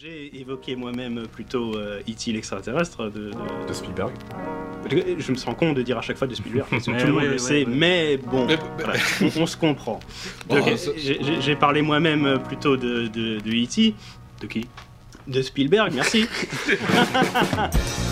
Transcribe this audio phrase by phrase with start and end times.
[0.00, 2.30] J'ai évoqué moi-même plutôt euh, E.T.
[2.32, 4.12] l'extraterrestre de, de- De Spielberg.
[5.18, 7.12] Je me sens con de dire à chaque fois de Spielberg, parce que tout le
[7.12, 7.72] monde ouais, le ouais, sait, ouais.
[7.74, 9.98] mais bon, Mais- voilà, on, on se comprend.
[10.46, 13.94] Bon, Donc, ça- j'ai- parlé moi-même euh, plutôt de, de, de E.T.
[14.40, 14.68] De qui?
[15.26, 16.28] De Spielberg, merci.「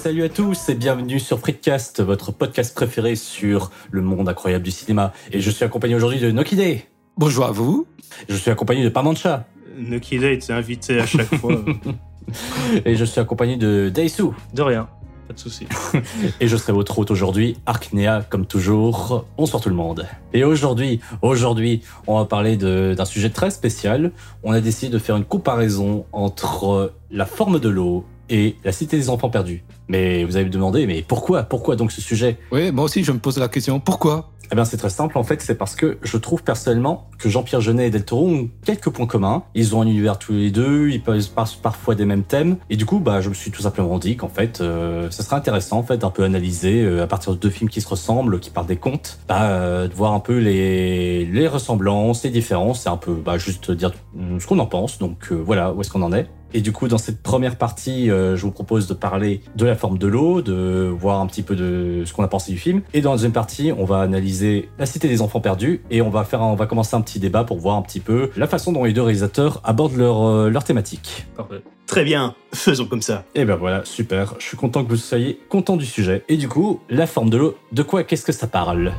[0.00, 4.70] salut à tous et bienvenue sur Fritcast, votre podcast préféré sur le monde incroyable du
[4.70, 5.12] cinéma.
[5.32, 6.80] Et je suis accompagné aujourd'hui de Nokide.
[7.16, 7.86] Bonjour à vous.
[8.28, 9.46] Je suis accompagné de Parmancha.
[9.76, 11.52] Nokida était invité à chaque fois.
[12.84, 14.24] Et je suis accompagné de Daisu.
[14.54, 14.88] De rien,
[15.26, 15.66] pas de souci.
[16.40, 19.24] Et je serai votre hôte aujourd'hui, Arknea, comme toujours.
[19.36, 20.06] Bonsoir tout le monde.
[20.32, 24.12] Et aujourd'hui, aujourd'hui, on va parler de- d'un sujet très spécial.
[24.42, 28.96] On a décidé de faire une comparaison entre la forme de l'eau et la cité
[28.96, 29.64] des enfants perdus.
[29.88, 31.44] Mais vous allez me demander, mais pourquoi?
[31.44, 32.38] Pourquoi donc ce sujet?
[32.52, 33.80] Oui, moi aussi, je me pose la question.
[33.80, 34.30] Pourquoi?
[34.50, 35.18] Eh bien, c'est très simple.
[35.18, 38.48] En fait, c'est parce que je trouve personnellement que Jean-Pierre Jeunet et Del Toro ont
[38.64, 39.42] quelques points communs.
[39.54, 42.56] Ils ont un univers tous les deux, ils passent par- parfois des mêmes thèmes.
[42.70, 45.36] Et du coup, bah, je me suis tout simplement dit qu'en fait, euh, ça serait
[45.36, 48.40] intéressant, en fait, d'un peu analyser, euh, à partir de deux films qui se ressemblent,
[48.40, 52.86] qui parlent des contes, bah, euh, de voir un peu les, les ressemblances, les différences,
[52.86, 53.92] et un peu, bah, juste dire
[54.38, 54.98] ce qu'on en pense.
[54.98, 56.26] Donc, euh, voilà, où est-ce qu'on en est.
[56.54, 59.76] Et du coup, dans cette première partie, euh, je vous propose de parler de la
[59.76, 62.80] forme de l'eau, de voir un petit peu de ce qu'on a pensé du film.
[62.94, 66.08] Et dans la deuxième partie, on va analyser la cité des enfants perdus et on
[66.10, 68.46] va faire, un- on va commencer un petit débat pour voir un petit peu la
[68.46, 71.26] façon dont les deux réalisateurs abordent leur, euh, leur thématique.
[71.36, 71.62] Parfait.
[71.86, 73.24] Très bien, faisons comme ça.
[73.34, 74.34] Et ben voilà, super.
[74.38, 76.24] Je suis content que vous soyez content du sujet.
[76.28, 78.92] Et du coup, la forme de l'eau, de quoi, qu'est-ce que ça parle?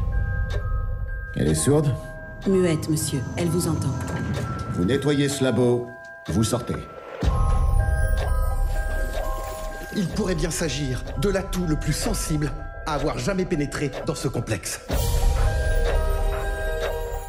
[1.35, 1.93] Elle est sourde?
[2.47, 3.19] Muette, monsieur.
[3.37, 3.89] Elle vous entend.
[4.73, 5.87] Vous nettoyez ce labo,
[6.29, 6.73] vous sortez.
[9.95, 12.51] Il pourrait bien s'agir de l'atout le plus sensible
[12.85, 14.81] à avoir jamais pénétré dans ce complexe.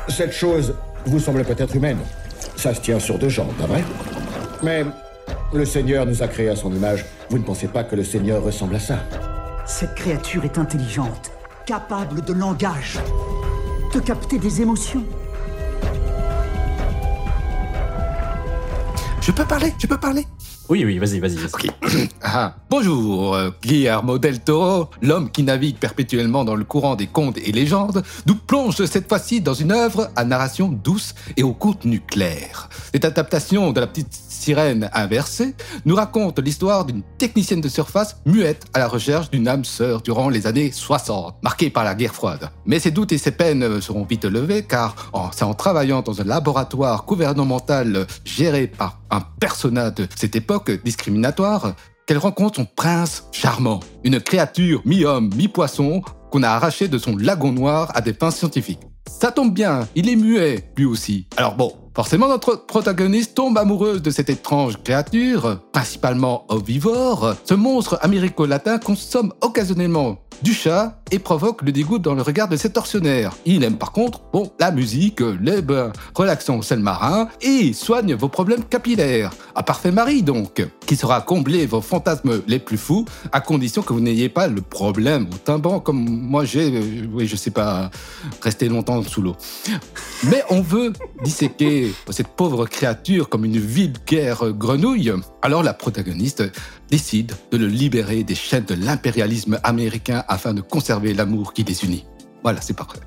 [0.09, 0.75] Cette chose
[1.06, 1.99] vous semble peut-être humaine.
[2.56, 3.82] Ça se tient sur deux jambes, pas vrai?
[4.62, 4.84] Mais
[5.54, 7.06] le Seigneur nous a créés à son image.
[7.31, 8.99] Vous ne pensez pas que le Seigneur ressemble à ça?
[9.66, 11.31] Cette créature est intelligente,
[11.65, 12.99] capable de langage,
[13.94, 15.04] de capter des émotions.
[19.20, 20.26] Je peux parler Je peux parler
[20.70, 21.36] Oui, oui, vas-y, vas-y.
[21.44, 21.66] Ok.
[22.22, 27.38] Ah, bonjour, euh, Guillermo del Toro, l'homme qui navigue perpétuellement dans le courant des contes
[27.38, 32.00] et légendes, nous plonge cette fois-ci dans une œuvre à narration douce et au contenu
[32.00, 32.69] clair.
[32.92, 38.66] Cette adaptation de la petite sirène inversée nous raconte l'histoire d'une technicienne de surface muette
[38.72, 42.50] à la recherche d'une âme sœur durant les années 60, marquées par la guerre froide.
[42.64, 46.25] Mais ses doutes et ses peines seront vite levés car c'est en travaillant dans un
[46.25, 51.75] laboratoire gouvernemental géré par un personnage de cette époque discriminatoire
[52.06, 57.53] qu'elle rencontre son prince charmant, une créature mi-homme, mi-poisson qu'on a arraché de son lagon
[57.53, 58.81] noir à des fins scientifiques.
[59.09, 61.26] Ça tombe bien, il est muet, lui aussi.
[61.37, 67.34] Alors bon, forcément notre protagoniste tombe amoureuse de cette étrange créature, principalement herbivore.
[67.44, 72.56] Ce monstre américo-latin consomme occasionnellement du chat et provoque le dégoût dans le regard de
[72.56, 73.33] ses tortionnaires.
[73.44, 78.15] Il aime par contre, bon, la musique, les bains relaxants au sel marin et soigne
[78.15, 79.32] vos problèmes capillaires.
[79.55, 83.93] Un parfait mari donc, qui saura combler vos fantasmes les plus fous à condition que
[83.93, 87.91] vous n'ayez pas le problème au timban comme moi j'ai, euh, oui je sais pas,
[88.41, 89.37] rester longtemps sous l'eau.
[90.25, 95.12] Mais on veut disséquer cette pauvre créature comme une vulgaire grenouille.
[95.42, 96.42] Alors la protagoniste
[96.90, 101.84] décide de le libérer des chaînes de l'impérialisme américain afin de conserver l'amour qui les
[101.84, 102.04] unit.
[102.42, 103.00] Voilà, c'est parfait.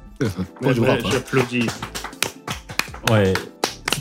[1.12, 1.68] J'applaudis.
[3.12, 3.34] Ouais,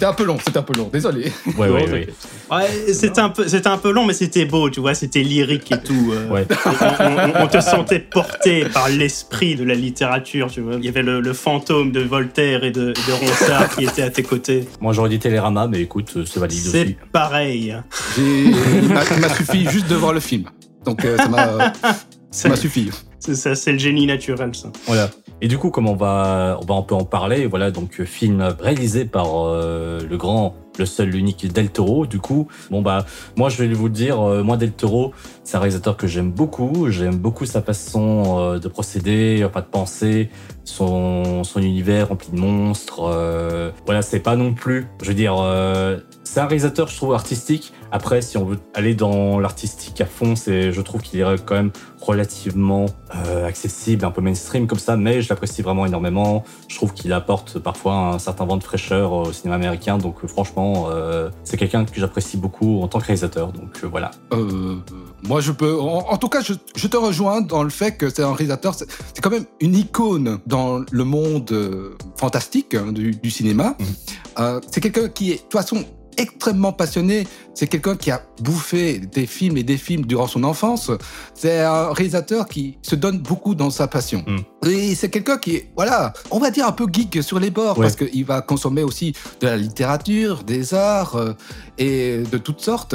[0.03, 1.31] C'était un peu long, c'était un peu long, désolé.
[1.57, 2.09] ouais, ouais, ouais.
[2.51, 5.79] Ouais, c'était un peu, un peu long, mais c'était beau, tu vois, c'était lyrique et
[5.81, 6.13] tout.
[6.13, 6.29] euh.
[6.29, 6.45] Ouais.
[6.67, 7.05] on,
[7.41, 10.75] on- on te sentait porté par l'esprit de la littérature, tu vois.
[10.79, 14.11] Il y avait le, le fantôme de Voltaire et de, de Ronsard qui était à
[14.11, 14.65] tes côtés.
[14.81, 16.97] Moi, j'aurais dit Télérama, mais écoute, euh, c'est valide C'est aussi.
[17.13, 17.77] pareil.
[18.17, 18.47] J'ai-
[18.83, 18.89] Il
[19.21, 20.47] m'a suffi juste de voir le film.
[20.85, 21.73] Donc euh, ça m'a
[22.33, 22.91] ça m'a suffi.
[23.21, 24.73] C'est ça, c'est le génie naturel, ça.
[24.89, 25.09] Voilà.
[25.45, 29.05] Et du coup, comme on va, on va en parler, voilà, donc euh, film réalisé
[29.05, 32.07] par euh, le grand, le seul, l'unique Del Toro.
[32.07, 33.05] Du coup, bon bah,
[33.37, 35.13] moi je vais vous le dire, euh, moi Del Toro,
[35.43, 36.91] c'est un réalisateur que j'aime beaucoup.
[36.91, 40.31] J'aime beaucoup sa façon de procéder, enfin de penser,
[40.63, 43.01] son, son univers rempli de monstres.
[43.85, 44.87] voilà, c'est pas non plus.
[45.03, 45.35] Je veux dire,
[46.23, 47.73] c'est un réalisateur, je trouve, artistique.
[47.91, 51.57] Après, si on veut aller dans l'artistique à fond, c'est, je trouve qu'il est quand
[51.57, 51.73] même
[52.07, 56.45] relativement euh, accessible, un peu mainstream comme ça, mais je l'apprécie vraiment énormément.
[56.69, 59.99] Je trouve qu'il apporte parfois un certain vent de fraîcheur au cinéma américain.
[59.99, 63.53] Donc, euh, franchement, euh, c'est quelqu'un que j'apprécie beaucoup en tant que réalisateur.
[63.53, 64.11] Donc, euh, voilà.
[64.33, 64.77] Euh,
[65.23, 65.79] moi, je peux.
[65.81, 68.75] En, en tout cas, je, je te rejoins dans le fait que c'est un réalisateur.
[68.75, 73.77] C'est c'est quand même une icône dans le monde euh, fantastique hein, du, du cinéma.
[74.39, 75.85] Euh, c'est quelqu'un qui est, de toute façon,
[76.17, 77.27] extrêmement passionné.
[77.55, 80.91] C'est quelqu'un qui a bouffé des films et des films durant son enfance.
[81.35, 84.25] C'est un réalisateur qui se donne beaucoup dans sa passion.
[84.27, 84.69] Mm.
[84.69, 87.79] Et c'est quelqu'un qui est, voilà, on va dire un peu geek sur les bords
[87.79, 87.87] Ouais.
[87.87, 91.33] parce qu'il va consommer aussi de la littérature, des arts euh,
[91.79, 92.95] et de toutes sortes.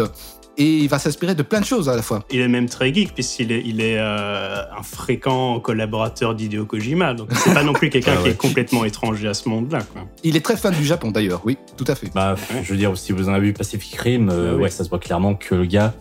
[0.60, 2.24] Et il va s'inspirer de plein de choses à la fois.
[2.32, 7.14] Il est même très geek, puisqu'il est, il est euh, un fréquent collaborateur d'Hideo Kojima.
[7.14, 9.80] Donc, c'est pas non plus quelqu'un Ah qui est complètement étranger à ce monde-là.
[10.24, 12.12] Il est très fan du Japon d'ailleurs, oui, tout à fait.
[12.14, 14.64] Bah, je veux dire, si vous en avez vu Pacific Rim, euh, Ah oui.
[14.64, 15.94] ouais, ça se voit clairement que le gars,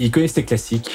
[0.00, 0.90] il connaît ses classiques.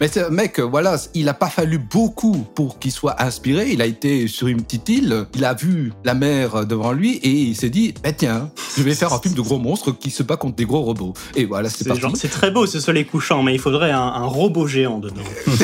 [0.00, 3.70] Mais c'est un mec, euh, voilà, il n'a pas fallu beaucoup pour qu'il soit inspiré.
[3.70, 7.30] Il a été sur une petite île, il a vu la mer devant lui et
[7.30, 10.22] il s'est dit, bah tiens, je vais faire un film de gros monstres qui se
[10.22, 11.14] bat contre des gros robots.
[11.34, 12.02] Et voilà, c'est parti.
[12.14, 15.22] c'est très beau ce soleil couchant, mais il faudrait un, un robot géant dedans.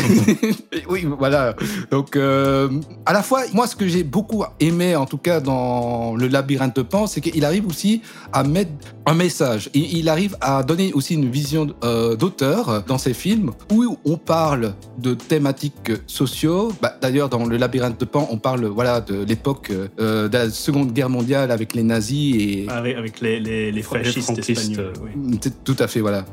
[0.89, 1.55] Oui, voilà.
[1.91, 2.69] Donc, euh,
[3.07, 6.77] à la fois, moi, ce que j'ai beaucoup aimé, en tout cas, dans le labyrinthe
[6.77, 8.03] de Pan, c'est qu'il arrive aussi
[8.33, 8.71] à mettre
[9.07, 9.71] un message.
[9.73, 14.17] Et il arrive à donner aussi une vision euh, d'auteur dans ses films où on
[14.17, 16.73] parle de thématiques sociaux.
[16.83, 19.71] Bah, D'ailleurs, dans le labyrinthe de Pan, on parle voilà de l'époque
[20.01, 23.83] euh, de la Seconde Guerre mondiale avec les nazis et Avec, avec les, les, les
[23.83, 24.93] fascistes espagnols.
[25.03, 25.39] oui.
[25.41, 26.25] c'est Tout à fait, voilà.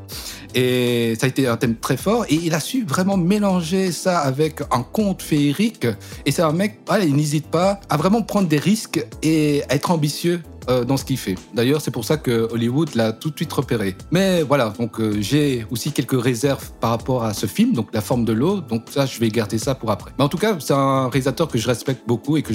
[0.56, 2.26] Et ça a été un thème très fort.
[2.30, 5.86] Et il a su vraiment mélanger ça avec un conte féerique.
[6.26, 9.76] Et c'est un mec, voilà, il n'hésite pas à vraiment prendre des risques et à
[9.76, 11.36] être ambitieux euh, dans ce qu'il fait.
[11.54, 13.96] D'ailleurs, c'est pour ça que Hollywood l'a tout de suite repéré.
[14.12, 18.02] Mais voilà, donc euh, j'ai aussi quelques réserves par rapport à ce film, donc La
[18.02, 18.62] forme de l'eau.
[18.62, 20.12] Donc ça, je vais garder ça pour après.
[20.18, 22.54] Mais en tout cas, c'est un réalisateur que je respecte beaucoup et que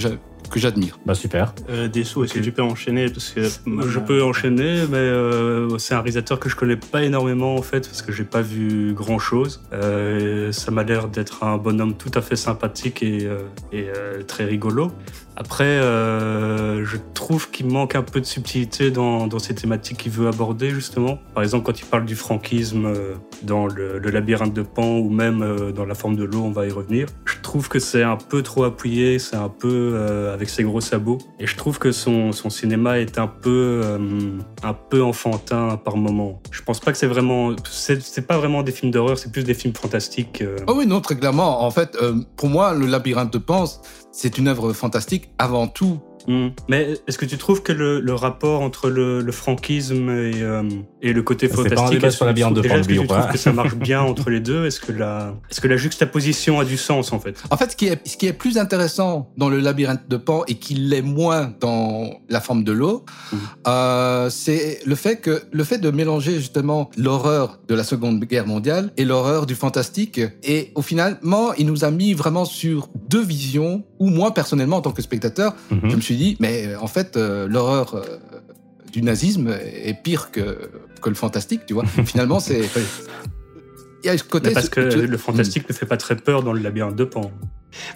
[0.50, 0.98] que j'admire.
[1.04, 1.52] Bah, super.
[1.68, 3.10] Euh, Dessous, est-ce que tu peux enchaîner?
[3.10, 7.54] Parce que Je peux enchaîner, mais euh, c'est un réalisateur que je connais pas énormément
[7.54, 9.60] en fait, parce que j'ai pas vu grand chose.
[10.50, 13.40] ça m'a l'air d'être un bonhomme tout à fait sympathique et, euh,
[13.72, 14.92] et, euh, très rigolo.
[15.40, 20.26] Après, euh, je trouve qu'il manque un peu de subtilité dans, ces thématiques qu'il veut
[20.26, 21.20] aborder justement.
[21.32, 23.14] Par exemple, quand il parle du franquisme euh,
[23.44, 26.66] dans le, labyrinthe de Pan ou même euh, dans la forme de l'eau, on va
[26.66, 27.06] y revenir.
[27.24, 29.96] Je trouve que c'est un peu trop appuyé, c'est un peu
[30.34, 31.18] avec ses gros sabots.
[31.38, 33.82] Et je trouve que son, cinéma est un peu,
[34.62, 36.42] un peu enfantin par moment.
[36.50, 39.54] Je pense pas que c'est vraiment, c'est pas vraiment des films d'horreur, c'est plus des
[39.54, 40.42] films fantastiques.
[40.66, 41.62] Oh oui, non, très clairement.
[41.62, 41.96] En fait,
[42.36, 43.64] pour moi, le labyrinthe de Pan,
[44.12, 46.00] c'est une œuvre fantastique avant tout.
[46.26, 46.48] Mm.
[46.68, 50.62] Mais est-ce que tu trouves que le, le rapport entre le, le franquisme et, euh,
[51.00, 53.38] et le côté un fantastique, sur que la de déjà, est-ce que tu trouves que
[53.38, 54.66] ça marche bien entre les deux?
[54.66, 57.42] Est-ce que la, est-ce que la juxtaposition a du sens en fait?
[57.50, 60.42] En fait, ce qui est, ce qui est plus intéressant dans le labyrinthe de Pan
[60.48, 63.38] et qui l'est moins dans la forme de l'eau, Mhm.
[63.68, 68.46] euh, c'est le fait que le fait de mélanger justement l'horreur de la Seconde Guerre
[68.46, 70.20] mondiale et l'horreur du fantastique.
[70.42, 73.82] Et au finalement, il nous a mis vraiment sur deux visions.
[73.98, 75.90] Où moi, personnellement, en tant que spectateur, Mhm.
[75.90, 78.02] je me suis dit, mais euh, en fait, euh, l'horreur euh,
[78.92, 80.70] du nazisme est pire que,
[81.02, 81.84] que le fantastique, tu vois.
[82.06, 82.60] Finalement, c'est
[84.04, 86.14] il y a ce côté Mais Parce que tu- le fantastique ne fait pas très
[86.16, 87.30] peur dans le labyrinthe de Pan.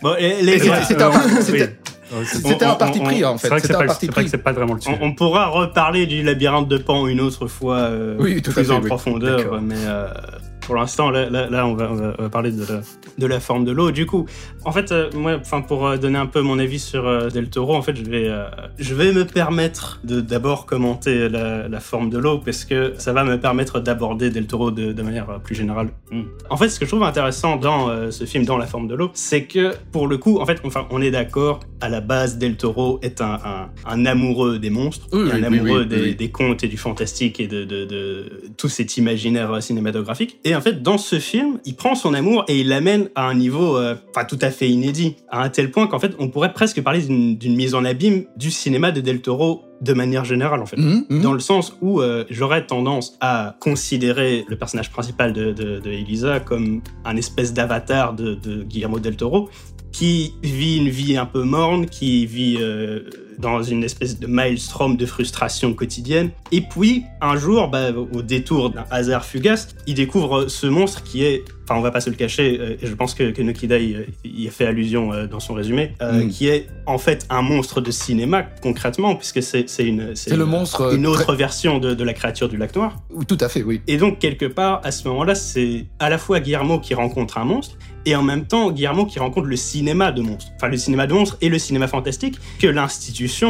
[0.03, 1.43] Bon, et Et les c'était- un parti- oui.
[1.43, 1.79] c'était-
[2.27, 3.47] C'était On- un parti on- pris en fait.
[3.47, 4.99] c'est vrai que c'est pas vraiment le sujet.
[5.01, 8.65] on pourra reparler du labyrinthe de Pan une autre fois, euh, Oui, tout à plus
[8.65, 8.87] fait, en oui.
[8.87, 9.63] profondeur, D'accord.
[9.63, 10.09] mais euh,
[10.67, 12.81] pour l'instant, là, là, là, on, va, on parler de la,
[13.19, 13.91] de la forme de l'eau.
[13.91, 14.27] Du coup,
[14.65, 17.51] en fait, euh, moi, enfin, pour euh, donner un peu mon avis sur euh, Del
[17.51, 18.45] Toro, en fait, je vais, euh,
[18.79, 23.13] je vais me permettre de d'abord commenter la, la forme de l'eau, parce que ça
[23.13, 25.91] va me permettre d'aborder Del Toro de, de manière plus générale.
[26.11, 26.23] Mm.
[26.51, 29.11] En fait, ce que je trouve intéressant dans ce film, dans la forme de l'eau,
[29.15, 32.57] c'est que pour le coup, en fait, enfin, on est d'accord, à la base, Del
[32.57, 36.65] Toro est un, un, un amoureux des monstres, Oui, un oui, amoureux oui, des, contes
[36.65, 40.39] et du fantastique et de, de, de tout cet imaginaire cinématographique.
[40.45, 43.35] Et en fait, dans ce film, il prend son amour et il l'amène à un
[43.35, 43.95] niveau, euh,
[44.29, 47.57] tout à fait inédit, à un tel point qu'en fait, on pourrait presque parler d'une
[47.57, 50.77] mise en abîme du cinéma de Del Toro de manière générale, en fait.
[50.77, 51.23] Mhm, mhm.
[51.23, 55.91] Dans le sens où euh, j'aurais tendance à considérer le personnage principal de, de, de
[55.91, 59.51] Elisa comme un espèce d'avatar de, de Guillermo del Toro
[59.93, 63.01] qui vit une vie un peu morne, qui vit euh,
[63.39, 66.31] dans une espèce de maelstrom de frustration quotidienne.
[66.51, 71.25] Et puis, un jour, bah, au détour d'un hasard fugace, il découvre ce monstre qui
[71.25, 73.97] est, enfin, on va pas se le cacher, euh, je pense que, que Nokida y,
[74.25, 76.29] y a fait allusion euh, dans son résumé, euh, Mm.
[76.29, 80.95] qui est en fait un monstre de cinéma, concrètement, puisque c'est une, C'est le monstre,
[80.95, 82.97] une euh, autre très- version de, de la créature du lac noir.
[83.27, 83.81] Tout à fait, oui.
[83.87, 87.45] Et donc, quelque part, à ce moment-là, c'est à la fois Guillermo qui rencontre un
[87.45, 90.51] monstre, et en même temps, Guillermo qui rencontre le cinéma de monstres.
[90.57, 92.67] Enfin, le cinéma de monstres et le cinéma fantastique, que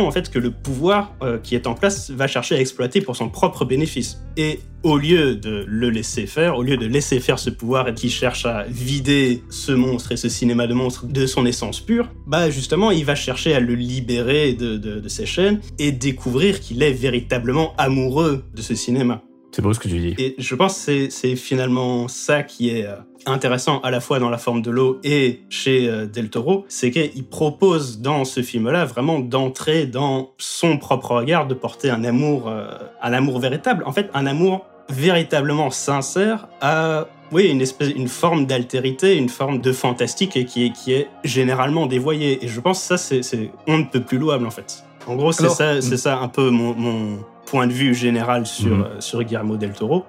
[0.07, 3.17] en fait, que le pouvoir euh, qui est en place va chercher à exploiter pour
[3.17, 4.21] son propre bénéfice.
[4.37, 8.11] Et au lieu de le laisser faire, au lieu de laisser faire ce pouvoir qui
[8.11, 12.51] cherche à vider ce monstre et ce cinéma de monstres de son essence pure, bah
[12.51, 17.75] justement, il va chercher à le libérer de ses chaînes et découvrir qu'il est véritablement
[17.79, 19.23] amoureux de ce cinéma.
[19.55, 20.15] C'est beau ce que tu dis.
[20.19, 22.95] Et je pense que c'est- c'est finalement ça qui est euh,
[23.27, 26.91] intéressant à la fois dans la forme de l'eau et chez euh, Del Toro, c'est
[26.91, 32.49] qu'il propose dans ce film-là vraiment d'entrer dans son propre regard, de porter un amour,
[32.49, 32.67] euh,
[33.03, 38.45] un amour véritable, en fait un amour véritablement sincère à oui, une espèce, une forme
[38.45, 42.45] d'altérité, une forme de fantastique et qui est, qui est généralement dévoyée.
[42.45, 44.85] Et je pense que ça, c'est, on ne peut plus louable en fait.
[45.07, 45.81] En gros, c'est ça, mm.
[45.81, 47.19] c'est ça un peu mon, mon
[47.53, 48.83] point de vue général sur, Mhm.
[48.83, 50.07] euh, sur Guillermo del Toro.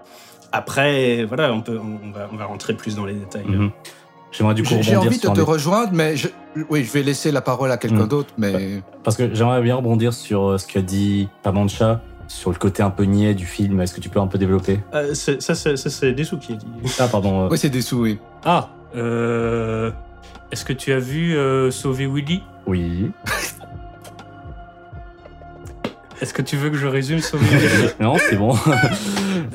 [0.54, 3.44] Après, voilà, on, peut, on, va, on va rentrer plus dans les détails.
[3.46, 3.70] Mhm.
[4.32, 6.30] J'aimerais du coup J'ai envie de te des- rejoindre, mais je,
[6.70, 8.08] oui, je vais laisser la parole à quelqu'un Mm.
[8.08, 12.56] d'autre, mais Parce que j'aimerais bien rebondir sur euh, ce qu'a dit Pamancha sur le
[12.58, 13.82] côté un peu niais du film.
[13.82, 14.80] Est-ce que tu peux un peu développer?
[14.94, 16.66] Euh, ça, c'est, ça, c'est Dessous qui a dit.
[16.98, 17.44] Ah, pardon.
[17.46, 18.20] euh, oui, c'est des sous, oui.
[18.46, 19.92] Ah, euh,
[20.52, 22.42] est-ce que tu as vu euh, Sauver Willy?
[22.66, 23.12] Oui.
[26.24, 28.56] Est-ce que tu veux que je résume Willy non, c'est bon.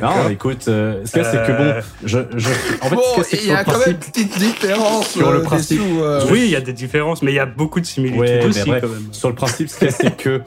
[0.03, 2.49] non, écoute, euh, ce qu'il y a, c'est que bon, je, je,
[2.83, 3.97] en fait, bon, ce qu'il y a, c'est que il y a quand même une
[3.97, 5.81] petite différence Sur le euh, principe.
[5.81, 8.21] sous, euh, Oui, il y a des différences, mais il y a beaucoup de similitudes
[8.21, 9.09] Ouais, aussi bref, quand même.
[9.13, 10.43] Sur le principe, ce qu'il y a, c'est que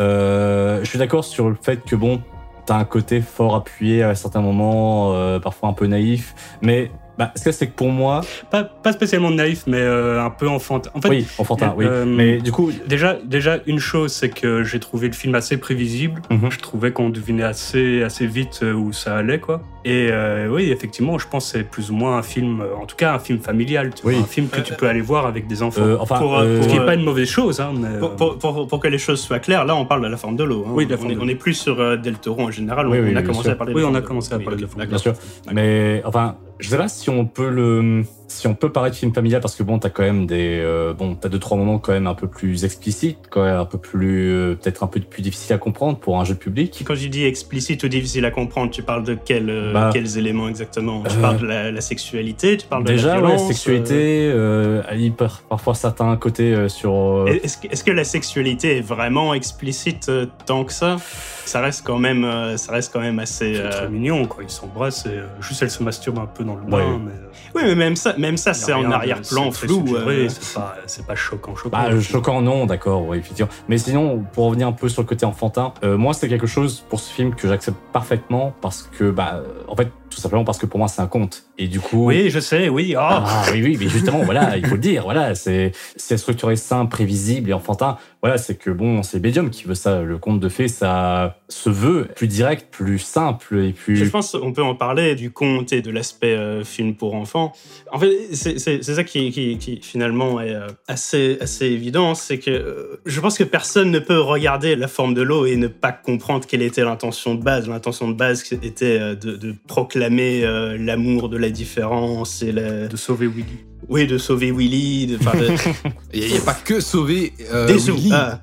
[0.00, 2.20] euh, je suis d'accord sur le fait que bon,
[2.66, 7.32] t'as un côté fort appuyé à certains moments, euh, parfois un peu naïf, mais bah,
[7.36, 10.90] ce a, c'est que pour moi, Pas, pas spécialement naïf, mais euh, un peu enfantin.
[10.94, 14.64] En fait, oui, enfantin, oui, euh, mais du coup, Déjà, déjà, une chose, c'est que
[14.64, 16.22] j'ai trouvé le film assez prévisible.
[16.30, 16.50] Mhm.
[16.50, 19.62] Je trouvais qu'on devinait assez, assez vite euh, où ça allait, quoi.
[19.86, 22.86] Et euh, oui, effectivement, je pense que c'est plus ou moins un film, euh, en
[22.86, 24.14] tout cas un film familial, tu Oui.
[24.14, 25.82] vois, un film que tu peux aller voir avec des enfants.
[25.82, 27.98] euh, enfin, Pour, Ce qui n'est pas une mauvaise chose, hein, mais...
[27.98, 30.36] Pour, pour- pour- pour que les choses soient claires, là on parle de la forme
[30.36, 30.64] de l'eau.
[30.66, 30.70] hein.
[30.74, 32.88] Oui, de la on, forme est, de on est plus sur Del Toro en général.
[32.88, 33.52] Oui, on, oui, on a bien commencé sûr.
[33.52, 34.40] à parler de Oui, la on forme a de commencé l'eau.
[34.40, 35.16] à parler de la forme de bien d'accord.
[35.16, 38.96] sûr, mais enfin, je sais pas si on peut le, si on peut parler de
[38.96, 41.78] film familial parce que bon, t'as quand même des, euh, bon, t'as deux trois moments
[41.78, 45.00] quand même un peu plus explicites, quand même un peu plus, euh, peut-être un peu
[45.00, 46.82] plus difficile à comprendre pour un jeu public.
[46.86, 50.18] Quand je dis explicite ou difficile à comprendre, tu parles de quel, euh, Bah, quels
[50.18, 51.02] éléments exactement?
[51.02, 53.46] Tu euh, parles de la, la sexualité, tu parles de Déjà, la ouais, violence.
[53.46, 56.92] sexualité, euh, il peut- parfois certains côtés euh, sur.
[56.92, 60.96] euh, euh, Est-ce que, est-ce que la sexualité est vraiment explicite euh, tant que ça?
[61.44, 63.54] Ça reste quand même, euh, ça reste quand même assez.
[63.54, 64.42] C'est euh, très mignon, quoi.
[64.44, 66.70] Ils s'embrassent et euh, juste elle se masturbe un peu dans le Ouais.
[66.82, 67.12] bain, mais...
[67.54, 69.84] Oui, mais même ça, même ça, c'est en arrière-plan flou.
[69.96, 71.70] euh, c'est pas, c'est pas choquant, choquant.
[71.70, 73.50] Bah, choquant, non, d'accord, ouais, effectivement.
[73.68, 76.84] Mais sinon, pour revenir un peu sur le côté enfantin, euh, moi, c'est quelque chose
[76.88, 80.58] pour ce film que j'accepte parfaitement parce que, bah, euh, en fait, tout simplement parce
[80.58, 81.44] que pour moi, c'est un conte.
[81.58, 82.06] Et du coup.
[82.06, 82.94] Oui, je sais, oui.
[82.96, 86.56] Ah, Ah oui, oui, mais justement, voilà, il faut le dire, voilà, c'est c'est structuré
[86.56, 87.96] simple, prévisible et enfantin.
[88.22, 90.00] Voilà, c'est que bon, c'est Medium qui veut ça.
[90.02, 93.96] Le conte de fées, ça se veut plus direct, plus simple et plus.
[93.96, 97.52] Je pense qu'on peut en parler du conte et de l'aspect euh, film pour enfants.
[97.92, 102.50] En fait, c'est ça qui, qui- qui, finalement est euh, assez, assez évident, c'est que
[102.50, 105.92] euh, je pense que personne ne peut regarder la forme de l'eau et ne pas
[105.92, 107.68] comprendre quelle était l'intention de base.
[107.68, 110.03] L'intention de base était de, de proclamer
[110.44, 113.73] euh, l'amour de la différence et de sauver Willy.
[113.88, 115.18] Oui, de sauver Willy, de,
[116.14, 117.94] Il n'y a pas que sauver euh, sous.
[117.94, 118.10] Willy.
[118.12, 118.40] Ah.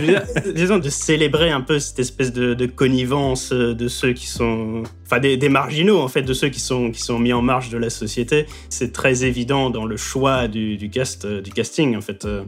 [0.00, 0.22] Dire,
[0.54, 4.82] disons de célébrer un peu cette espèce de, de connivence euh, de ceux qui sont,
[5.04, 7.70] enfin des, des marginaux en fait, de ceux qui sont qui sont mis en marge
[7.70, 8.46] de la société.
[8.68, 12.24] C'est très évident dans le choix du, du cast, euh, du casting en fait.
[12.24, 12.42] euh.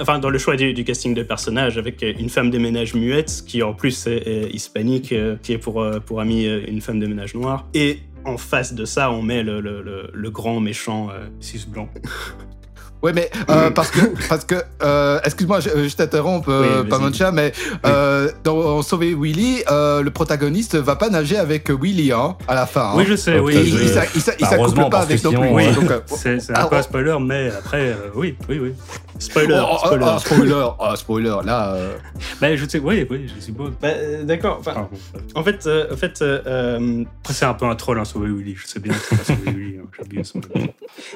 [0.00, 3.42] Enfin, dans le choix du, du casting de personnages avec une femme de ménage muette
[3.46, 7.06] qui en plus est, est hispanique, qui est pour pour amie euh, une femme de
[7.06, 7.66] ménage noire.
[7.74, 11.10] Et en face de ça, on met le, le, le, le grand méchant.
[11.10, 11.88] euh, Six blanc.
[13.02, 16.88] Ouais, mais euh, parce que, parce que euh, excuse-moi, je, je t'interromps, euh, Oui.
[16.88, 17.52] Pamancha, mais
[17.86, 22.66] euh, dans Sauver Willy, euh, le protagoniste va pas nager avec Willy hein, à la
[22.66, 22.86] fin.
[22.90, 22.92] hein.
[22.96, 23.54] Oui, je sais, oui.
[23.56, 23.94] il, il, il
[24.40, 25.38] Bah, s'accouple pas avec non plus.
[25.40, 26.78] euh, euh, C'est c'est Ah, un peu oh.
[26.78, 28.74] un spoiler, mais après, euh, oui, oui, oui.
[29.20, 30.04] Spoiler, oh, oh, spoiler.
[30.14, 31.72] oh, spoiler, oh, spoiler, là.
[31.74, 31.96] euh,
[32.40, 33.72] Mais je sais, oui, oui, je suppose.
[33.82, 34.58] Bah, euh, D'accord.
[34.60, 34.88] Enfin.
[35.34, 38.28] En fait, euh, en fait, euh, euh, Après, c'est un peu un troll, hein, sauver
[38.30, 38.54] Willy.
[38.56, 40.32] Je sais bien que c'est pas sauver Willy, hein, j'abuse.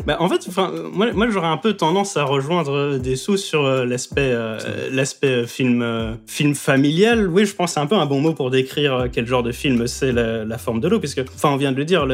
[0.07, 3.37] bah, en fait, enfin, euh, moi, moi j'aurais un peu tendance à rejoindre des sous
[3.37, 4.59] sur euh, l'aspect euh,
[4.91, 7.29] l'aspect euh, film euh, film familial.
[7.29, 9.43] Oui, je pense que c'est un peu un bon mot pour décrire euh, quel genre
[9.43, 12.07] de film c'est la, forme de l'eau, puisque enfin on vient de le dire,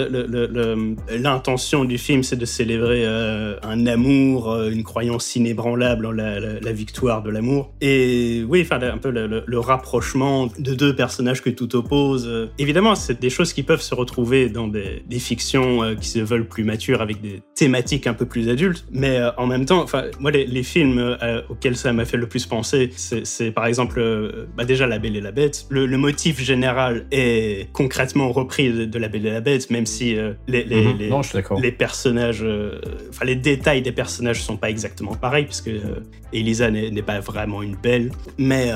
[1.10, 6.72] l'intention du film c'est de célébrer euh, un amour, euh, une croyance inébranlable en la,
[6.72, 7.72] victoire de l'amour.
[7.80, 12.26] Et oui, enfin un peu le, rapprochement de deux personnages que tout oppose.
[12.28, 16.08] Euh, Évidemment, c'est des choses qui peuvent se retrouver dans des, des fictions euh, qui
[16.08, 18.84] se veulent plus matures avec des thématiques un peu plus adultes.
[18.92, 22.16] Mais euh, en même temps, enfin moi les, les films euh, auxquels ça m'a fait
[22.16, 25.66] le plus penser, c'est par exemple euh, bah, déjà La Belle et la Bête.
[25.70, 29.86] Le, le motif général est concrètement repris de, de La Belle et la Bête, même
[29.86, 30.98] si euh, les, les, Mhm.
[30.98, 31.58] les- Non, je suis d'accord.
[31.60, 32.44] les personnages,
[33.10, 35.70] enfin les détails des personnages sont pas exactement pareils puisque
[36.32, 38.70] Elisa n'est pas vraiment une belle, mais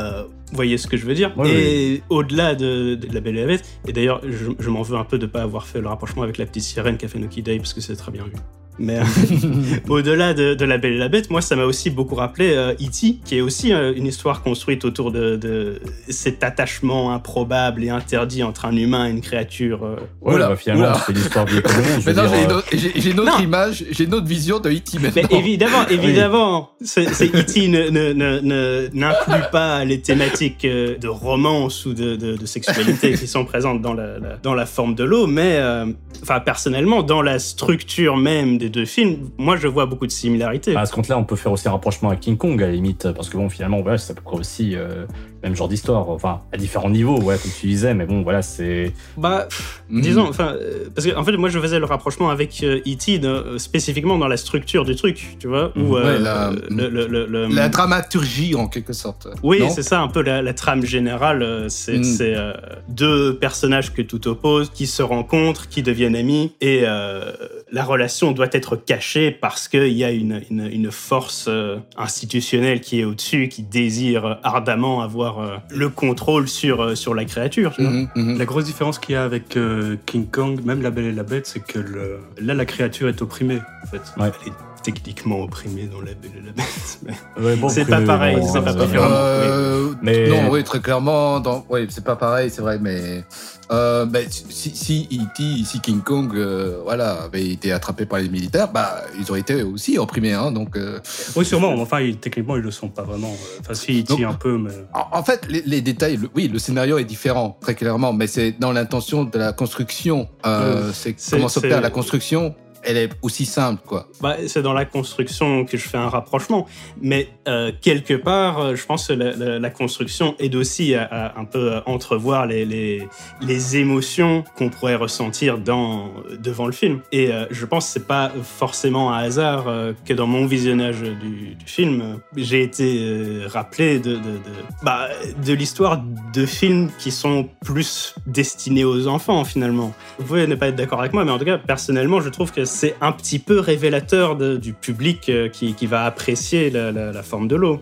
[0.51, 1.33] vous voyez ce que je veux dire?
[1.47, 4.97] Et au-delà de, de la Belle et la Bête, et d'ailleurs je, je m'en veux
[4.97, 7.43] un peu de pas avoir fait le rapprochement avec la petite sirène qu'a fait Nuki
[7.43, 8.33] Day parce que c'est très bien vu.
[8.79, 9.03] Mais euh,
[9.89, 12.73] au-delà de, de La Belle et la Bête, moi, ça m'a aussi beaucoup rappelé euh,
[12.73, 17.91] E.T., qui est aussi euh, une histoire construite autour de, de cet attachement improbable et
[17.91, 19.85] interdit entre un humain et une créature.
[19.85, 21.63] euh, Oula, bah, finalement, c'est l'histoire dire,
[22.05, 22.11] j'ai
[22.45, 23.45] une euh, autre- j'ai une autre Non.
[23.45, 24.99] image, j'ai une autre vision de E.T.
[25.01, 25.39] Mais maintenant.
[25.39, 27.69] évidemment, évidemment, c'est c'est- E.T.
[27.69, 33.13] ne- ne- ne- ne- n'inclut pas les thématiques de romance ou de, de- de sexualité
[33.15, 35.87] qui sont présentes dans la, la- dans la forme de l'eau, mais euh,
[36.23, 40.75] enfin personnellement, dans la structure même des deux films, moi je vois beaucoup de similarités.
[40.75, 42.73] bah, à ce compte-là, on peut faire aussi un rapprochement avec King Kong à la
[42.73, 45.07] limite, parce que bon, finalement, voilà, c'est à peu près aussi euh,
[45.43, 48.93] même genre d'histoire, enfin, à différents niveaux, ouais, comme tu disais, mais bon, voilà, c'est.
[49.17, 49.49] Bah,
[49.91, 50.01] Mhm.
[50.01, 53.19] disons, enfin, euh, parce que en fait, moi, je faisais le rapprochement avec euh, E.T.
[53.19, 55.95] de- euh, spécifiquement dans la structure du truc, tu vois, où Mhm.
[55.95, 59.27] euh, Ouais, la- le, le- le- le- La dramaturgie, en quelque sorte.
[59.43, 61.43] Oui, c'est ça un peu la, la trame générale.
[61.43, 62.17] euh, C'est Mm.
[62.21, 62.53] euh,
[62.89, 67.33] deux personnages que tout oppose, qui se rencontrent, qui deviennent amis, et euh,
[67.71, 72.81] la relation doit être cachée parce qu'il y a une, une, une force euh, institutionnelle
[72.81, 77.73] qui est au-dessus, qui désire ardemment avoir euh, le contrôle sur, euh, sur la créature.
[77.75, 77.91] tu vois.
[77.91, 78.39] Mhm, mhm.
[78.39, 81.23] La grosse différence qu'il y a avec euh, King Kong, même La Belle et la
[81.23, 84.03] Bête, c'est que le- là, la créature est opprimée, en fait.
[84.21, 84.31] Ouais.
[84.45, 86.99] Elle est techniquement opprimée dans la Belle et la Bête.
[87.05, 88.91] mais- Ouais, bon, C'est pas pareil, bon, c'est pas pareil.
[88.99, 91.39] Euh, Mais- Non, oui, très clairement.
[91.41, 91.65] Dans...
[91.69, 93.25] Oui, c'est pas pareil, c'est vrai, mais.
[93.71, 98.71] Euh, si, si E.T., si King Kong, euh, voilà, avait été attrapé par les militaires,
[98.71, 100.77] bah, ils auraient été aussi opprimés, hein, donc.
[100.77, 100.99] euh,
[101.37, 101.73] Oui, sûrement.
[101.81, 103.33] Enfin, ils- techniquement, ils le sont pas vraiment.
[103.61, 104.73] Enfin, si, tirent un peu, mais.
[104.93, 108.27] En, en fait, les, les détails, le- oui, le scénario est différent, très clairement, mais
[108.27, 110.29] c'est dans l'intention de la construction.
[110.45, 112.55] Euh, c'est comment s'opère la construction.
[112.83, 114.09] Elle est aussi simple, quoi.
[114.21, 116.67] Bah, c'est dans la construction que je fais un rapprochement.
[117.01, 121.77] Mais euh, quelque part, euh, je pense que la, construction aide aussi à, un peu
[121.77, 123.09] à entrevoir les, les,
[123.41, 127.01] les émotions qu'on pourrait ressentir dans, devant le film.
[127.13, 131.01] Et euh, je pense que c'est pas forcément un hasard euh, que dans mon visionnage
[131.03, 135.09] du, film, euh, j'ai été euh, rappelé de, de, de, bah,
[135.45, 136.03] de l'histoire
[136.35, 139.93] de films qui sont plus destinés aux enfants, finalement.
[140.19, 142.53] Vous pouvez ne pas être d'accord avec moi, mais en tout cas, personnellement, je trouve
[142.53, 147.57] que c'est un petit peu révélateur du public euh, qui, va apprécier la, forme de
[147.57, 147.81] l'eau.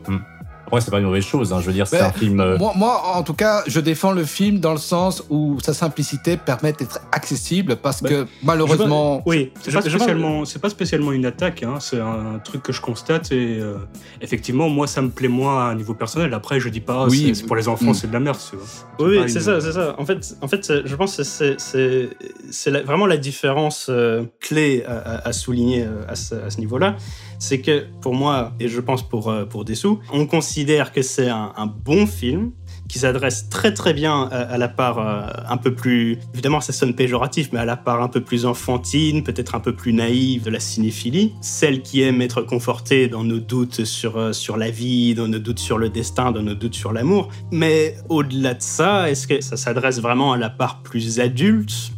[0.71, 2.03] Après, c'est pas une mauvaise chose, hein, je veux dire, c'est Ouais.
[2.03, 2.39] un film.
[2.39, 5.75] euh, Moi, moi, en tout cas, je défends le film dans le sens où sa
[5.75, 9.23] simplicité permet d'être accessible parce que malheureusement.
[9.27, 12.73] Oui, C'est pas, je- spécialement, c'est pas spécialement une attaque, hein, c'est un truc que
[12.73, 13.79] je constate et euh,
[14.21, 16.33] effectivement, moi, ça me plaît moins à un niveau personnel.
[16.35, 17.95] Après, je dis pas, Oui, c'est- c'est pour les enfants, mm.
[17.95, 19.09] c'est de la merde, tu vois.
[19.09, 19.97] Oui, c'est une- ça, c'est ça.
[19.99, 22.11] En fait, en fait, je pense que c'est c'est
[22.51, 26.51] c'est la- vraiment la différence euh, clé à, à- à souligner euh, à ce, à
[26.51, 26.97] ce niveau-là,
[27.41, 31.29] c'est que pour moi et je pense pour euh, pour Dessous, on considère que c'est
[31.29, 31.51] un,
[31.85, 32.53] bon film
[32.89, 36.73] qui s'adresse très très bien à, à la part euh, un peu plus évidemment ça
[36.73, 40.45] sonne péjoratif mais à la part un peu plus enfantine peut-être un peu plus naïve
[40.45, 41.35] de la cinéphilie.
[41.41, 45.39] Celle qui aime être confortée dans nos doutes sur euh, sur la vie dans nos
[45.39, 47.29] doutes sur le destin dans nos doutes sur l'amour.
[47.51, 51.93] Mais au-delà de ça est-ce que ça s'adresse vraiment à la part plus adulte?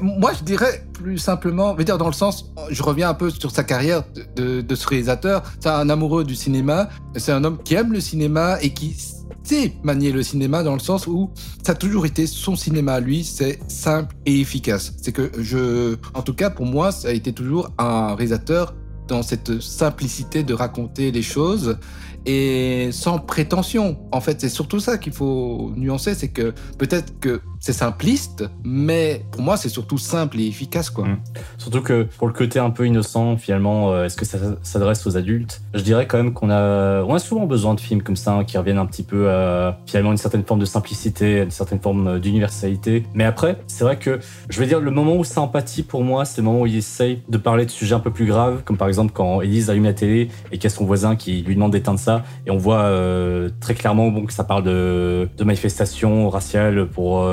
[0.00, 3.64] Moi, je dirais plus simplement, dire dans le sens, je reviens un peu sur sa
[3.64, 4.02] carrière
[4.36, 5.42] de, de- ce réalisateur.
[5.60, 6.88] C'est un amoureux du cinéma.
[7.16, 8.96] C'est un homme qui aime le cinéma et qui
[9.42, 11.30] sait manier le cinéma dans le sens où
[11.64, 13.24] ça a toujours été son cinéma lui.
[13.24, 14.94] C'est simple et efficace.
[15.02, 18.74] C'est que je, en tout cas pour moi, ça a été toujours un réalisateur
[19.06, 21.76] dans cette simplicité de raconter les choses
[22.24, 23.98] et sans prétention.
[24.12, 29.24] En fait, c'est surtout ça qu'il faut nuancer, c'est que peut-être que c'est simpliste, mais
[29.30, 31.06] pour moi, c'est surtout simple et efficace, quoi.
[31.06, 31.18] Mm.
[31.56, 35.16] Surtout que pour le côté un peu innocent, finalement, euh, est-ce que ça s'adresse aux
[35.16, 35.62] adultes?
[35.72, 38.44] Je dirais quand même qu'on a, on a souvent besoin de films comme ça hein,
[38.44, 42.06] qui reviennent un petit peu à finalement une certaine forme de simplicité, une certaine forme
[42.06, 43.06] euh, d'universalité.
[43.14, 46.26] Mais après, c'est vrai que je veux dire, le moment où ça empathie pour moi,
[46.26, 48.76] c'est le moment où il essaye de parler de sujets un peu plus graves, comme
[48.76, 51.54] par exemple quand Elise allume la télé et qu'il y a son voisin qui lui
[51.54, 56.88] demande d'éteindre ça, et on voit euh, très clairement que ça parle de, manifestations raciales
[56.88, 57.24] pour,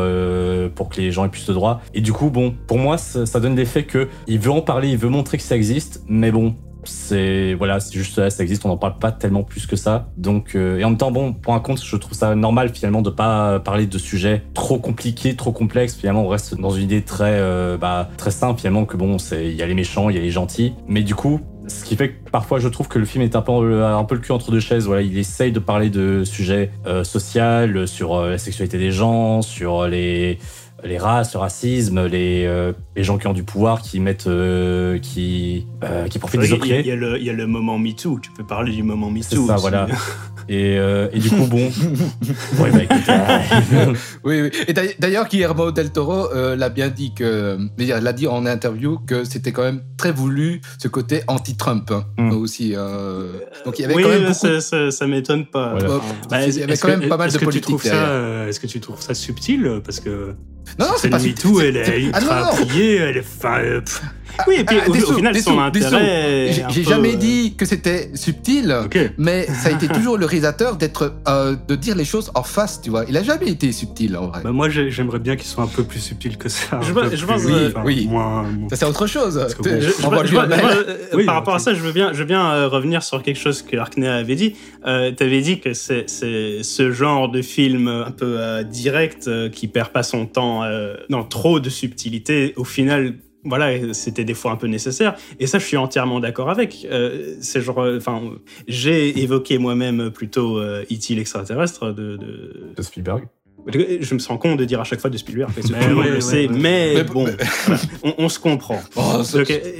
[0.75, 1.81] pour que les gens aient plus de droits.
[1.93, 4.89] Et du coup, bon, pour moi, ça, ça donne l'effet que il veut en parler,
[4.89, 8.65] il veut montrer que ça existe, mais bon, c'est voilà c'est juste là ça existe
[8.65, 10.09] on n'en parle pas tellement plus que ça.
[10.17, 13.01] Donc euh, et en même temps bon pour un compte je trouve ça normal finalement
[13.01, 15.95] de pas parler de sujets trop compliqués trop complexes.
[15.95, 19.47] Finalement on reste dans une idée très euh, bah, très simple finalement que bon c'est
[19.47, 20.73] il y a les méchants il y a les gentils.
[20.87, 23.41] Mais du coup ce qui fait que parfois je trouve que le film est un
[23.41, 26.71] peu un peu le cul entre deux chaises voilà il essaye de parler de sujets
[26.87, 30.39] euh, sociaux sur euh, la sexualité des gens sur les
[30.83, 34.97] les races, le racisme, les, euh, les gens qui ont du pouvoir, qui mettent, euh,
[34.97, 36.79] qui, euh, qui profitent des Il y, a- opprimés.
[36.79, 38.17] il y a le- il y a le moment MeToo.
[38.19, 39.45] Tu peux parler du moment C'est MeToo.
[39.45, 39.61] ça, aussi.
[39.61, 39.85] voilà.
[40.53, 41.71] Et, euh, et du coup, bon.
[42.59, 43.93] ouais, bah, écoute, euh,
[44.25, 44.49] Oui, oui.
[44.67, 49.23] Et d'ailleurs- Guillermo del Toro euh, l'a bien dit que, l'a dit en interview que
[49.23, 52.31] c'était quand même très voulu ce côté anti-Trump hein, Mm.
[52.33, 52.73] aussi.
[52.75, 53.31] euh.
[53.63, 54.33] donc il y avait Oui, quand même beaucoup.
[54.33, 55.71] ça, ça, ça m'étonne pas.
[55.71, 56.01] Voilà.
[56.29, 57.83] Bah, il y avait quand que- même pas mal est-ce de que tu politique trouves
[57.83, 58.07] ça, derrière.
[58.09, 59.79] euh, Est-ce que tu trouves ça subtil?
[59.85, 60.35] Parce que
[60.77, 62.63] Non, non, c'est pas MeToo, c'est- elle est c'est- ah, ultra non, non.
[62.63, 63.21] appuyée, elle est.
[63.37, 64.01] Enfin, euh, pff,
[64.47, 66.51] oui, et puis Ah, au, des au sous, final, son sous, intérêt.
[66.69, 68.75] J'ai peu, jamais euh, dit que c'était subtil.
[69.17, 72.81] Mais ça a été toujours le réalisateur d'être, euh, de dire les choses en face,
[72.81, 73.05] tu vois.
[73.07, 74.41] Il a jamais été subtil en vrai.
[74.43, 76.79] Bah, moi, j'ai- j'aimerais bien qu'ils soient un peu plus subtils que ça.
[76.81, 78.07] Je pense- peu je pense, plus- euh, enfin, oui.
[78.09, 79.45] Moins, Ça c'est autre chose.
[79.61, 82.51] Que Je- je- euh, Oui, par rapport à ça, je veux bien, je veux bien
[82.51, 84.55] euh, revenir sur quelque chose que Arkney avait dit.
[84.85, 89.27] Euh, tu avais dit que c'est c'est ce genre de film un peu euh, direct
[89.27, 92.53] euh, qui perd pas son temps euh, dans trop de subtilité.
[92.57, 95.15] Au final, voilà, c'était des fois un peu nécessaire.
[95.39, 96.85] Et ça, je suis entièrement d'accord avec.
[96.91, 98.21] Euh, c'est genre, euh, enfin,
[98.67, 101.15] j'ai évoqué moi-même plutôt euh, E.T.
[101.15, 103.23] l'extraterrestre de, de- de Spielberg.
[103.67, 105.89] Je me sens con de dire à chaque fois de Spielberg, parce que Mais tout
[105.89, 106.55] le monde ouais, le ouais, sait, ouais.
[106.57, 107.25] mais, Mais- bon,
[107.67, 108.81] voilà, on, on se comprend.
[108.95, 109.21] Oh,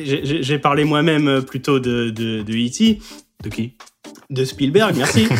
[0.03, 2.99] j'ai- parlé moi-même plutôt de, de, de E.T.
[3.43, 3.73] De qui?
[4.29, 5.27] De Spielberg, merci.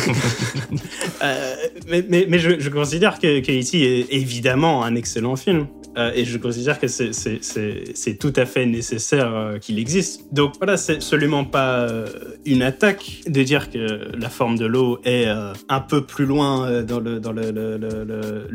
[1.22, 1.54] Euh,
[1.86, 3.80] mais mais, mais je, je considère que, que E.T.
[4.00, 5.68] est évidemment un excellent film.
[5.96, 10.32] Euh, et je considère que c'est- tout à fait nécessaire euh, qu'il existe.
[10.32, 12.06] Donc voilà, c'est absolument pas euh,
[12.44, 15.26] une attaque de dire que la forme de l'eau est
[15.68, 17.32] un peu plus loin dans le, dans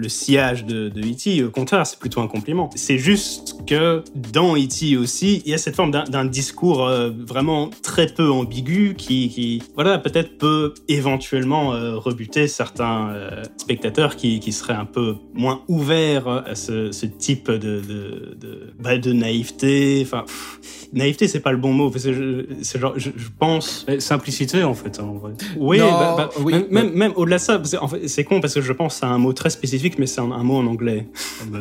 [0.08, 1.44] sillage de, de E.T.
[1.44, 2.70] Au contraire, c'est plutôt un compliment.
[2.76, 4.98] C'est juste que dans E.T.
[4.98, 6.90] aussi, il y a cette forme d'un discours
[7.28, 11.70] vraiment très peu ambigu qui, voilà, peut-être peut éventuellement
[12.00, 13.14] rebuter certains
[13.58, 18.74] spectateurs qui, qui seraient un peu moins ouverts à ce, ce type de, de, de,
[18.80, 20.02] bah, de naïveté.
[20.04, 20.60] Enfin, pff,
[20.94, 21.90] naïveté, c'est pas le bon mot.
[21.92, 23.86] parce que je- genre, je, je pense.
[24.00, 25.34] Simplicité, en fait, hein, en vrai.
[25.58, 28.24] Oui, Non, bah, bah, oui, même, mais- même, même au-delà de ça, en fait, c'est
[28.24, 30.56] con parce que je pense à un mot très spécifique, mais c'est un, un mot
[30.58, 31.08] en anglais.
[31.42, 31.58] Ah, bah,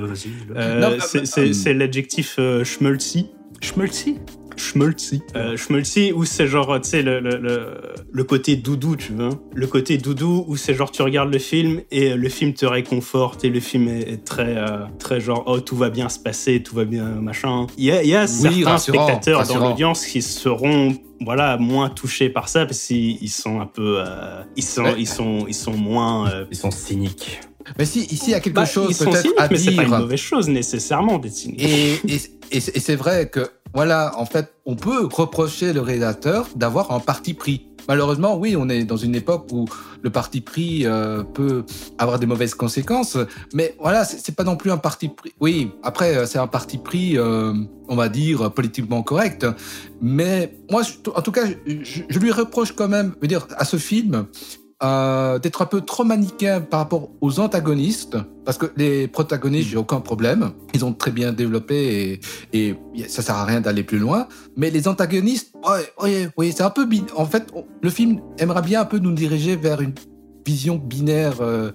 [0.56, 0.98] Euh,
[1.52, 2.64] c'est l'adjectif euh.
[2.64, 3.26] Schmelzy
[4.56, 5.22] Schmelzy.
[5.34, 7.74] Euh, schmelzy, où c'est genre, tu sais, le, le, le,
[8.10, 9.30] le côté doudou, tu vois.
[9.54, 13.44] Le côté doudou, où c'est genre, tu regardes le film et le film te réconforte
[13.44, 16.62] et le film est, est très, euh, très genre, oh, tout va bien se passer,
[16.62, 17.66] tout va bien, machin.
[17.76, 19.60] Il y a, il y a certains rassurant, spectateurs rassurant.
[19.60, 23.96] dans l'audience qui seront voilà moins touchés par ça parce qu'ils ils sont un peu
[24.06, 24.94] euh, ils sont Ouais.
[24.98, 27.40] ils sont ils sont moins euh, Ils sont cyniques.
[27.78, 29.56] Mais si ici il y a quelque bah, chose ils sont peut-être cyniques, à mais
[29.56, 29.98] c'est pas une dire.
[29.98, 31.94] mauvaise chose nécessairement d'être cynique Et,
[32.52, 37.34] et c'est vrai que, voilà, en fait, on peut reprocher le réalisateur d'avoir un parti
[37.34, 37.66] pris.
[37.88, 39.66] Malheureusement, oui, on est dans une époque où
[40.00, 41.62] le parti pris euh, peut
[41.98, 43.18] avoir des mauvaises conséquences,
[43.52, 45.34] mais voilà, c'est pas non plus un parti pris.
[45.40, 47.52] Oui, après, euh, c'est un parti pris, euh,
[47.86, 49.46] on va dire, politiquement correct,
[50.00, 50.80] mais moi,
[51.14, 54.26] en tout cas, je, je lui reproche quand même, je veux dire, à ce film,
[54.82, 59.76] euh, d'être un peu trop manichéen par rapport aux antagonistes, parce que les protagonistes, j'ai
[59.78, 62.20] aucun problème, ils ont très bien développé
[62.52, 64.28] et, et ça sert à rien d'aller plus loin.
[64.56, 66.86] Mais les antagonistes, ouais, ouais, ouais, c'est un peu
[67.16, 69.94] En fait, on- le film aimerait bien un peu nous diriger vers une
[70.46, 71.70] vision binaire euh,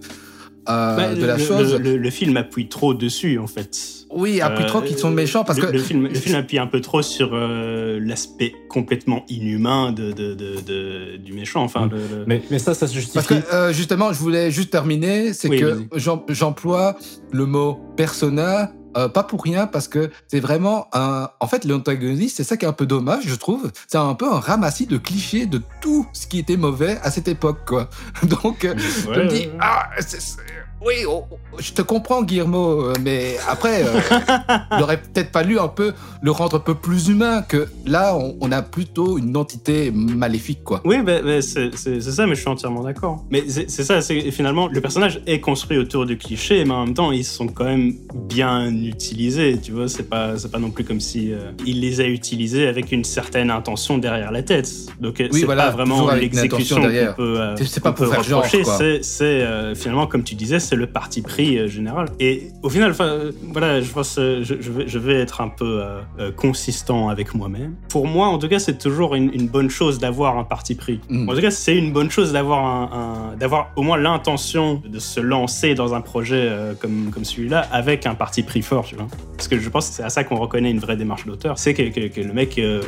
[0.70, 1.74] euh, Bah, de la le, chose.
[1.74, 5.44] le, le- le film appuie trop dessus en fait oui, Euh, trop qu'ils sont méchants
[5.44, 9.26] parce le, que le film, le film appuie un peu trop sur euh, l'aspect complètement
[9.30, 11.64] inhumain de, de, de, de- du méchant.
[11.64, 13.14] Enfin, le- le- Mais, mais ça, ça se justifie.
[13.16, 15.78] Parce que euh, justement, je voulais juste terminer, c'est Oui, que
[16.34, 16.96] j'emploie
[17.32, 18.72] le mot persona.
[18.98, 21.30] euh, pas pour rien parce que c'est vraiment un.
[21.40, 23.72] En fait, l'antagoniste, c'est ça qui est un peu dommage, je trouve.
[23.88, 27.30] C'est un peu un ramassis de clichés de tout ce qui était mauvais à cette
[27.30, 27.90] époque, quoi.
[28.24, 29.58] Donc, euh, je Ouais, me dis, ouais, ouais.
[29.62, 30.36] ah, c'est-
[30.84, 34.00] Oui, oh, oh, je te comprends, Guillermo, euh, mais après, euh,
[34.78, 38.36] il aurait peut-être fallu un peu le rendre un peu plus humain, que là, on,
[38.42, 40.82] on a plutôt une entité maléfique, quoi.
[40.84, 43.24] Oui, bah, bah, c'est ça, mais je suis entièrement d'accord.
[43.30, 46.96] Mais c'est ça, c'est finalement, le personnage est construit autour du cliché, mais en même
[46.96, 49.88] temps, ils sont quand même bien utilisés, tu vois.
[49.88, 53.52] C'est pas, pas non plus comme si euh, il les a utilisés avec une certaine
[53.52, 54.68] intention derrière la tête.
[55.00, 58.08] Donc, euh, Oui, c'est voilà, pas vraiment l'exécution qu'on peut, euh, C'est- c'est pas pour
[58.08, 58.64] peut faire reprocher,
[59.04, 62.08] c'est euh, finalement, comme tu disais, c'est le parti pris euh, général.
[62.22, 65.50] Et au final, euh, voilà, je pense, euh, je, je vais, je vais être un
[65.50, 67.76] peu euh, consistant avec moi-même.
[67.90, 71.02] Pour moi, en tout cas, c'est toujours une, une bonne chose d'avoir un parti pris.
[71.10, 71.28] Mm.
[71.30, 74.98] En tout cas, c'est une bonne chose d'avoir un, un- d'avoir au moins l'intention de
[75.00, 78.96] se lancer dans un projet euh, comme, comme celui-là avec un parti pris fort, tu
[78.96, 79.08] vois.
[79.36, 81.58] Parce que je pense que c'est à ça qu'on reconnaît une vraie démarche d'auteur.
[81.60, 82.82] C'est que, que- que le mec euh,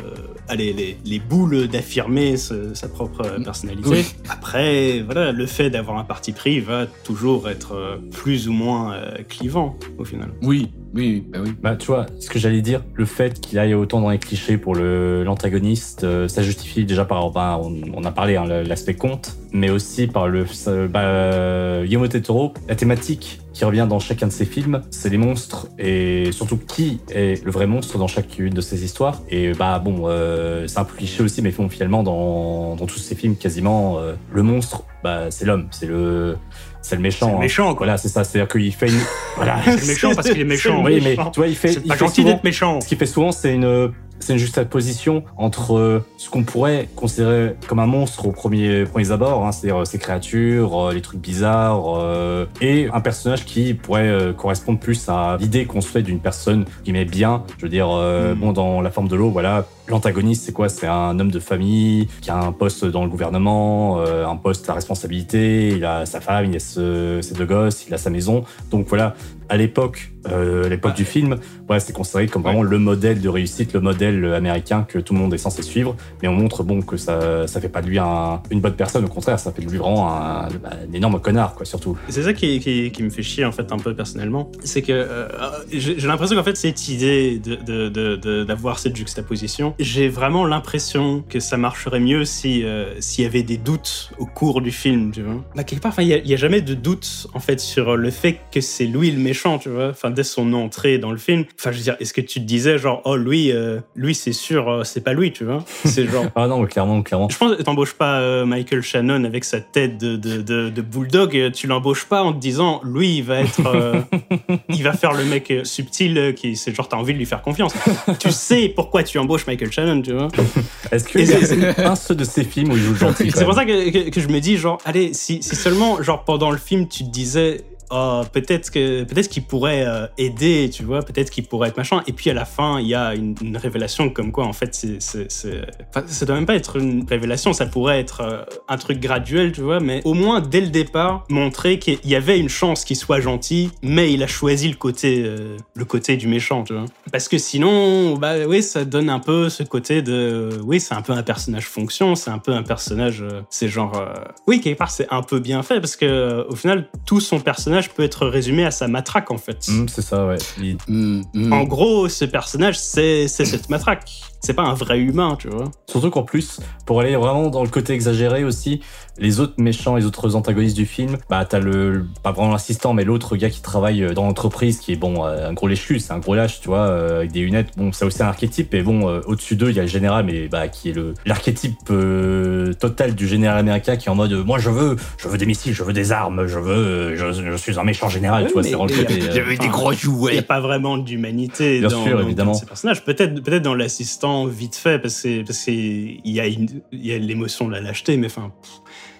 [0.48, 3.88] a les, les- les boules d'affirmer sa propre personnalité.
[3.90, 4.04] Oui.
[4.30, 8.94] Après, voilà, le fait d'avoir un parti pris va toujours être euh, plus ou moins
[8.94, 10.30] euh, clivant, au final.
[10.42, 11.50] Oui, oui, bah oui.
[11.62, 14.56] Bah, tu vois, ce que j'allais dire, le fait qu'il aille autant dans les clichés
[14.58, 18.94] pour le- l'antagoniste, euh, ça justifie déjà par, bah, on, on a parlé, hein, l'aspect
[18.94, 20.44] conte, mais aussi par le,
[20.88, 25.68] bah, Guillermo Toro, la thématique qui revient dans chacun de ses films, c'est les monstres
[25.78, 29.22] et surtout qui est le vrai monstre dans chacune de ces histoires.
[29.28, 33.14] Et bah bon, euh, c'est un peu cliché aussi, mais finalement dans, dans tous ces
[33.14, 36.36] films quasiment, euh, le monstre, bah c'est l'homme, c'est le
[36.84, 37.26] c'est le méchant.
[37.26, 37.40] C'est le hein.
[37.40, 37.86] méchant, quoi.
[37.86, 39.00] Voilà, c'est ça, c'est-à-dire qu'il fait une,
[39.36, 40.82] voilà, C'est méchant parce qu'il est méchant.
[40.84, 42.80] oui, mais tu vois, il fait, C'est il pas fait gentil d'être méchant.
[42.80, 47.56] ce qu'il fait souvent, c'est une, c'est une juxtaposition entre euh, ce qu'on pourrait considérer
[47.66, 51.20] comme un monstre au premier, premiers abords, hein, c'est-à-dire euh, ces créatures, euh, les trucs
[51.20, 56.02] bizarres, euh, et un personnage qui pourrait euh, correspondre plus à l'idée qu'on se fait
[56.02, 57.42] d'une personne qui met bien.
[57.58, 58.38] Je veux dire, euh, Mm.
[58.38, 60.68] bon, dans la forme de l'eau, voilà, l'antagoniste, c'est quoi?
[60.68, 64.68] C'est un homme de famille qui a un poste dans le gouvernement, euh, un poste
[64.70, 68.10] à responsabilité, il a sa femme, il a ce- ses deux gosses, il a sa
[68.10, 68.44] maison.
[68.70, 69.14] Donc voilà,
[69.50, 73.74] à l'époque, euh, l'époque du film, voilà, c'est considéré comme vraiment le modèle de réussite,
[73.74, 75.94] le modèle américain que tout le monde est censé suivre.
[76.22, 79.04] Mais on montre bon que ça, ça fait pas de lui un- une bonne personne,
[79.04, 81.98] au contraire, ça fait de lui vraiment un, un énorme connard, quoi, surtout.
[82.08, 84.50] C'est ça qui, qui, qui me fait chier en fait un peu personnellement.
[84.64, 85.28] C'est que euh,
[85.70, 90.08] j'ai j'ai l'impression qu'en fait cette idée de- de- de- de- d'avoir cette juxtaposition, j'ai
[90.08, 94.60] vraiment l'impression que ça marcherait mieux si euh, s'il y avait des doutes au cours
[94.60, 95.42] du film, tu vois.
[95.54, 98.38] Bah, quelque part, enfin, il y a- jamais de doute en fait sur le fait
[98.52, 99.88] que c'est lui le méchant, tu vois.
[99.90, 101.44] Enfin, dès son entrée dans le film.
[101.58, 104.32] Enfin, je veux dire, est-ce que tu te disais genre, oh lui, euh, lui c'est
[104.32, 105.64] sûr, euh, c'est pas lui, tu vois.
[105.84, 106.24] C'est genre.
[106.36, 107.28] Ah non, clairement, clairement.
[107.28, 110.82] Je pense que t'embauches pas euh, Michael Shannon avec sa tête de, de, de, de
[110.82, 114.00] bulldog, tu l'embauches pas en te disant lui il va être euh,
[114.68, 117.72] il va faire le mec subtil qui c'est genre t'as envie de lui faire confiance.
[118.18, 120.28] tu sais pourquoi tu embauches Michael Shannon, tu vois.
[120.92, 123.64] Est-ce que c'est- un seul de ces films où il joue gentil C'est pour ça
[123.64, 126.88] que, que, que je me dis genre allez si, si seulement genre pendant le film
[126.88, 127.62] tu te disais
[127.94, 132.02] oh, peut-être que peut-être qu'il pourrait euh, aider, tu vois, peut-être qu'il pourrait être machin.
[132.06, 135.00] Et puis à la fin, il y a une, révélation comme quoi en fait c'est
[135.00, 135.62] c'est c'est
[136.06, 139.60] ça doit même pas être une révélation, ça pourrait être euh, un truc graduel, tu
[139.60, 143.20] vois, mais au moins dès le départ montrer qu'il y avait une chance qu'il soit
[143.20, 146.86] gentil, mais il a choisi le côté euh, le côté du méchant, tu vois.
[147.12, 151.02] Parce que sinon, bah oui, ça donne un peu ce côté de oui, c'est un
[151.02, 154.04] peu un personnage fonction, c'est un peu un personnage c'est genre
[154.46, 157.83] oui, quelque part c'est un peu bien fait parce que au final tout son personnage
[157.90, 159.66] peut être résumé à sa matraque en fait.
[159.68, 160.38] Hum, c'est ça, ouais.
[160.60, 161.52] Il- Mm, mm.
[161.52, 164.10] En gros, ce personnage, c'est c'est cette matraque.
[164.44, 165.70] C'est pas un vrai humain, tu vois.
[165.88, 168.80] Surtout qu'en plus, pour aller vraiment dans le côté exagéré aussi,
[169.18, 172.92] les autres méchants, les autres antagonistes du film, bah t'as le, le- pas vraiment l'assistant,
[172.94, 175.98] mais l'autre gars qui travaille euh, dans l'entreprise, qui est bon, euh, un gros léchu,
[176.00, 177.68] c'est un gros lâche, tu vois, euh, avec des lunettes.
[177.76, 180.24] Bon, c'est aussi un archétype, et bon, euh, au-dessus d'eux, il y a le général,
[180.26, 184.32] mais bah qui est le l'archétype euh, total du général américain, qui est en mode,
[184.44, 187.56] moi je veux, je veux des missiles, je veux des armes, je veux, je, je
[187.56, 189.32] suis un méchant général, Oui, tu vois, mais c'est vraiment le il y a- côté.
[189.32, 190.38] J'avais des gros Il n'y jouets.
[190.38, 192.52] a pas vraiment d'humanité Bien dans, sûr, dans- évidemment.
[192.52, 193.04] dans ces personnages.
[193.04, 197.12] Peut-être peut dans l'assistant, vite fait, parce que parce qu'il y a, une- il y
[197.12, 198.52] a l'émotion de la lâcheté, mais enfin,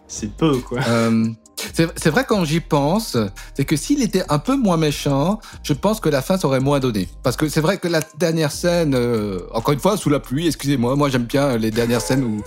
[0.06, 0.80] c'est peu, quoi.
[0.88, 1.26] Euh,
[1.72, 3.16] c'est vrai quand j'y pense,
[3.56, 6.78] c'est que s'il était un peu moins méchant, je pense que la fin s'aurait moins
[6.80, 7.08] donné.
[7.22, 10.46] Parce que c'est vrai que la dernière scène, euh, encore une fois, sous la pluie,
[10.48, 12.42] excusez-moi, moi j'aime bien les dernières scènes où,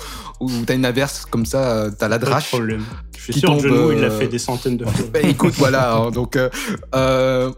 [0.46, 2.50] où t'as une averse comme ça, t'as la Pas de drache.
[2.50, 2.84] problème.
[3.18, 5.06] Je suis qui sûr que tombe, il l'a euh, fait des centaines de fois.
[5.14, 5.96] Ben, écoute, voilà.
[5.96, 6.36] hein, donc,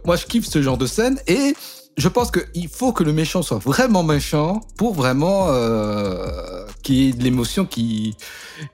[0.06, 1.54] moi, je kiffe ce genre de scène et
[2.00, 7.10] je pense qu'il faut que le méchant soit vraiment méchant pour vraiment euh, qu'il y
[7.10, 8.16] ait de l'émotion qui,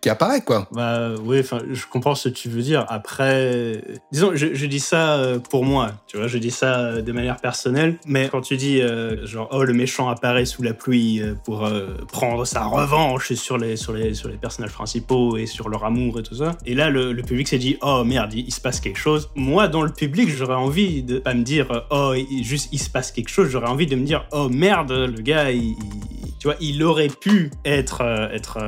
[0.02, 0.68] qui apparaît, quoi.
[0.72, 2.86] Bah oui, je comprends ce que tu veux dire.
[2.90, 7.12] Après, disons, je, dis ça euh, pour moi, tu vois, je dis ça euh, de
[7.12, 7.98] manière personnelle.
[8.06, 11.70] Mais quand tu dis euh, genre oh le méchant apparaît sous la pluie pour
[12.12, 16.20] prendre sa revanche sur les sur les sur les personnages principaux et sur leur amour
[16.20, 16.58] et tout ça.
[16.66, 19.30] Et là le, le public s'est dit oh merde il, se passe quelque chose.
[19.36, 23.12] Moi dans le public j'aurais envie de pas me dire oh juste il se passe
[23.12, 23.50] quelque chose.
[23.50, 28.02] J'aurais envie de me dire oh merde le gars tu vois il aurait pu être
[28.34, 28.60] être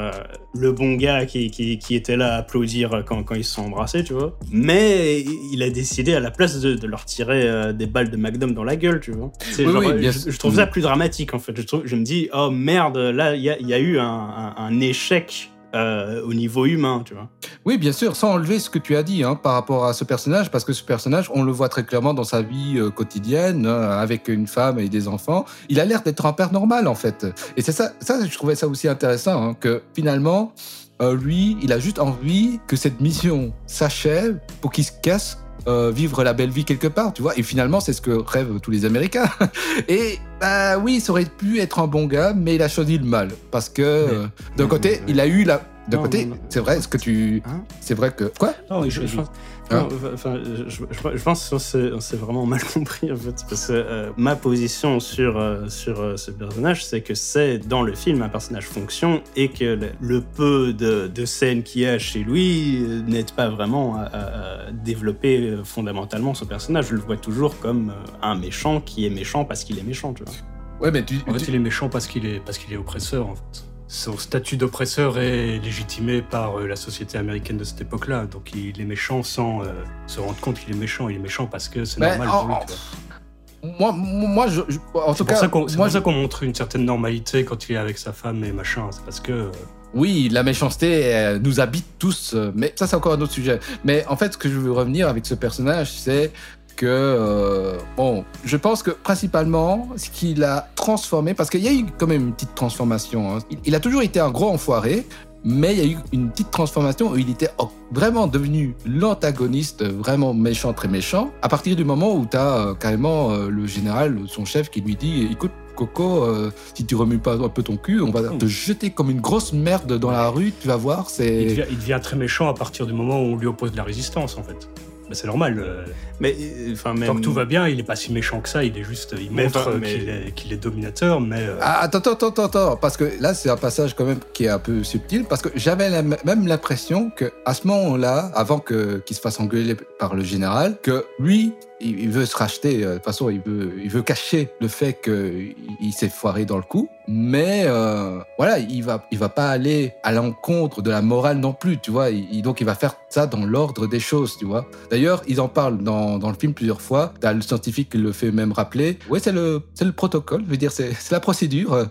[0.60, 3.64] le bon gars qui, qui, qui était là à applaudir quand, quand ils se sont
[3.64, 4.38] embrassés, tu vois.
[4.52, 8.18] Mais il a décidé à la place de, de leur tirer euh, des balles de
[8.18, 9.32] Magnum dans la gueule, tu vois.
[9.40, 11.54] C'est Oui, genre, oui, bien je, trouve ça plus dramatique, en fait.
[11.56, 13.98] Je, trouve, je me dis, oh merde, là, il y a, il y a eu
[14.00, 17.30] un, un- un échec euh, au niveau humain, tu vois.
[17.66, 20.04] Oui, bien sûr, sans enlever ce que tu as dit hein, par rapport à ce
[20.04, 23.66] personnage, parce que ce personnage, on le voit très clairement dans sa vie euh, quotidienne,
[23.66, 25.46] hein, avec une femme et des enfants.
[25.70, 27.26] Il a l'air d'être un père normal, en fait.
[27.58, 30.54] Et c'est ça, ça, je trouvais ça aussi intéressant, hein, que finalement,
[31.02, 35.38] euh, lui, il a juste envie que cette mission s'achève pour qu'il se casse.
[35.68, 37.38] Euh, vivre la belle vie quelque part, tu vois.
[37.38, 39.30] Et finalement, c'est ce que rêvent tous les Américains.
[39.88, 43.06] Et bah oui, ça aurait pu être un bon gars, mais il a choisi le
[43.06, 45.62] mal parce que euh, d'un côté, il a eu la.
[45.88, 47.42] D'un Non, côté, c'est vrai, ce que tu.
[47.46, 48.26] Hein c'est vrai que.
[48.38, 49.28] Quoi Non, je, je pense,
[49.70, 53.68] Hein non, enfin, je, je- je pense qu'on s'est vraiment mal compris en fait, parce
[53.68, 57.94] que euh, ma position sur euh, sur euh, ce personnage, c'est que c'est dans le
[57.94, 62.00] film un personnage fonction et que le, le peu de, de scènes qu'il y a
[62.00, 66.88] chez lui n'aide pas vraiment à, développer fondamentalement son personnage.
[66.88, 70.24] Je le vois toujours comme un méchant qui est méchant parce qu'il est méchant, tu
[70.24, 70.34] vois.
[70.80, 71.16] Ouais, mais tu.
[71.28, 73.64] En fait, tu- il est méchant parce qu'il est, parce qu'il est oppresseur, en fait.
[73.90, 78.26] Son statut d'oppresseur est légitimé par euh, la société américaine de cette époque-là.
[78.26, 79.68] Donc il est méchant sans euh,
[80.08, 81.08] se rendre compte qu'il est méchant.
[81.08, 83.74] Il est méchant parce que c'est normal pour lui.
[83.80, 85.36] Moi, moi, je, je- en tout cas,
[85.68, 88.52] c'est pour ça qu'on montre une certaine normalité quand il est avec sa femme et
[88.52, 88.88] machin.
[88.92, 89.52] C'est parce que euh,
[89.94, 93.60] Oui, la méchanceté euh, nous habite tous, mais ça c'est encore un autre sujet.
[93.86, 96.32] Mais en fait, ce que je veux revenir avec ce personnage, c'est
[96.78, 101.74] que euh, bon, je pense que principalement ce qu'il a transformé, parce qu'il y a
[101.74, 103.36] eu quand même une petite transformation.
[103.36, 103.40] hein.
[103.52, 105.06] Il, il a toujours été un gros enfoiré.
[105.44, 107.52] Mais il y a eu une petite transformation où il était
[107.92, 111.32] vraiment devenu l'antagoniste, vraiment méchant, très méchant.
[111.42, 114.96] À partir du moment où tu as carrément euh, le général, son chef, qui lui
[114.96, 118.46] dit Écoute, Coco, euh, si tu remues pas un peu ton cul, on va te
[118.48, 121.06] jeter comme une grosse merde dans la rue, tu vas voir.
[121.08, 123.72] il, C'est devient, il devient très méchant à partir du moment où on lui oppose
[123.72, 124.68] de la résistance, en fait.
[125.10, 125.58] Mais c'est normal.
[125.60, 125.86] euh,
[126.20, 128.50] Mais euh, enfin même Tant que tout va bien, il est pas si méchant que
[128.50, 128.64] ça.
[128.64, 131.80] Il est juste, il Mais montre enfin, euh, mais- qu'il est, dominateur, mais euh, Ah,
[131.82, 134.60] attends, attends, attends, attends, parce que là, c'est un passage quand même qui est un
[134.60, 139.22] peu subtil, parce que j'avais même l'impression que à ce moment-là, avant que qu'il se
[139.22, 142.84] fasse engueuler par le général, que lui, il, il veut se racheter.
[142.84, 146.46] euh, De toute façon, il veut, il veut cacher le fait qu'il il s'est foiré
[146.46, 150.90] dans le coup, mais euh, voilà, il va, il va pas aller à l'encontre de
[150.90, 152.10] la morale non plus, tu vois.
[152.10, 154.66] Il- donc, il va faire ça dans l'ordre des choses, tu vois.
[154.92, 157.14] D'ailleurs, ils en parlent dans, dans le film plusieurs fois.
[157.20, 159.00] T'as le scientifique qui le fait même rappeler.
[159.10, 160.44] Ouais, c'est le, c'est le protocole.
[160.46, 161.88] Je veux dire, c'est, c'est la procédure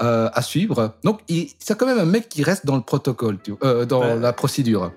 [0.00, 0.94] euh, à suivre.
[1.04, 1.20] Donc,
[1.58, 4.18] c'est quand même un mec qui reste dans le protocole, tu vois, euh, dans Ouais.
[4.18, 4.92] la procédure.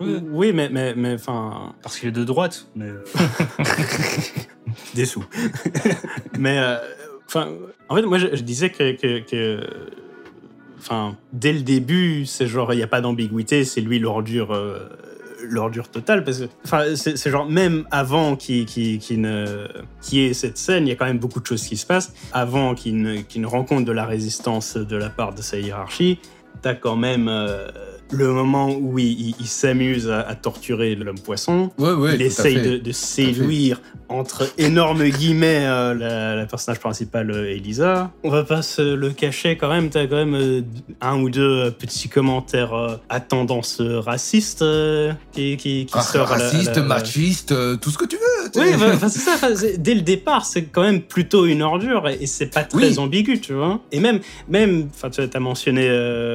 [0.00, 2.66] Oui, mais mais mais enfin parce qu'il est de droite.
[2.76, 2.88] Mais
[4.94, 5.24] des sous.
[6.38, 6.76] Mais, euh,
[7.26, 7.48] enfin,
[7.88, 9.60] en fait, moi, je, je disais que, que, que-
[10.78, 14.88] enfin, dès le début, c'est genre, il n'y a pas d'ambiguïté, c'est lui l'ordure, euh,
[15.42, 19.66] l'ordure totale, parce que, enfin, c'est genre, même avant qu'il qu'il- qu'il ne,
[20.00, 21.86] qu'il y ait cette scène, il y a quand même beaucoup de choses qui se
[21.86, 22.12] passent.
[22.32, 26.18] Avant qu'il ne, qu'il ne rencontre de la résistance de la part de sa hiérarchie,
[26.62, 27.68] t'as quand même euh,
[28.10, 31.70] le moment où il, il- il s'amuse à, à torturer l'homme poisson.
[31.78, 37.30] Ouais, ouais, il essaye de, de séduire entre énormes guillemets euh, la, la personnage principale
[37.30, 38.10] euh, Elisa.
[38.24, 40.62] On va pas se le cacher quand même, t'as quand même euh,
[41.02, 44.64] un ou deux petits commentaires euh, à tendance raciste
[45.32, 48.60] qui, qui, qui Ah, la- à raciste, la- machiste, tout ce que tu veux.
[48.62, 49.36] oui, bah, c'est ça.
[49.76, 52.98] dès le départ, c'est quand même plutôt une ordure et, et c'est pas très Oui.
[52.98, 53.80] ambigu, tu vois.
[53.92, 55.88] Et même, même, enfin, tu as mentionné,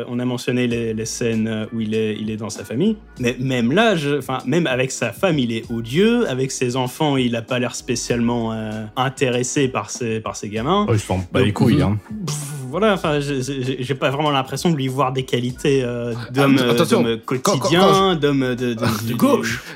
[0.08, 2.98] on a mentionné les, les scènes où il est, il est dans sa famille.
[3.20, 6.28] Mais même là, enfin, même avec sa femme, il est odieux.
[6.28, 10.86] Avec ses enfants, il a pas l'air spécialement euh, intéressé par ses, par ses gamins.
[10.90, 11.98] Oh, ils s'en bat les couilles, hein.
[12.26, 12.36] Pff,
[12.70, 17.20] Voilà, enfin, j'ai- pas vraiment l'impression de lui voir des qualités euh, d'homme Ah, d'homme
[17.26, 19.64] quotidien, d'homme de, de, de du- gauche.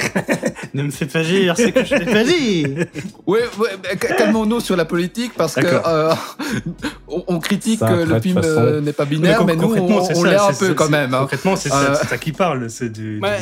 [0.74, 2.66] ne me fais pas dire ce que je t'ai pas dit.
[3.26, 6.12] Ouais, ouais, mais ca- calmons-nous sur la politique parce que euh,
[7.08, 10.04] on, on critique que le film façon- euh, n'est pas binaire, mais, nous, concrètement, on,
[10.04, 11.14] c'est on ça, l'est un peu quand même.
[11.14, 11.20] hein.
[11.20, 12.68] Concrètement, c'est Euh, ça, qui parle.
[12.70, 13.38] C'est du, Ouais,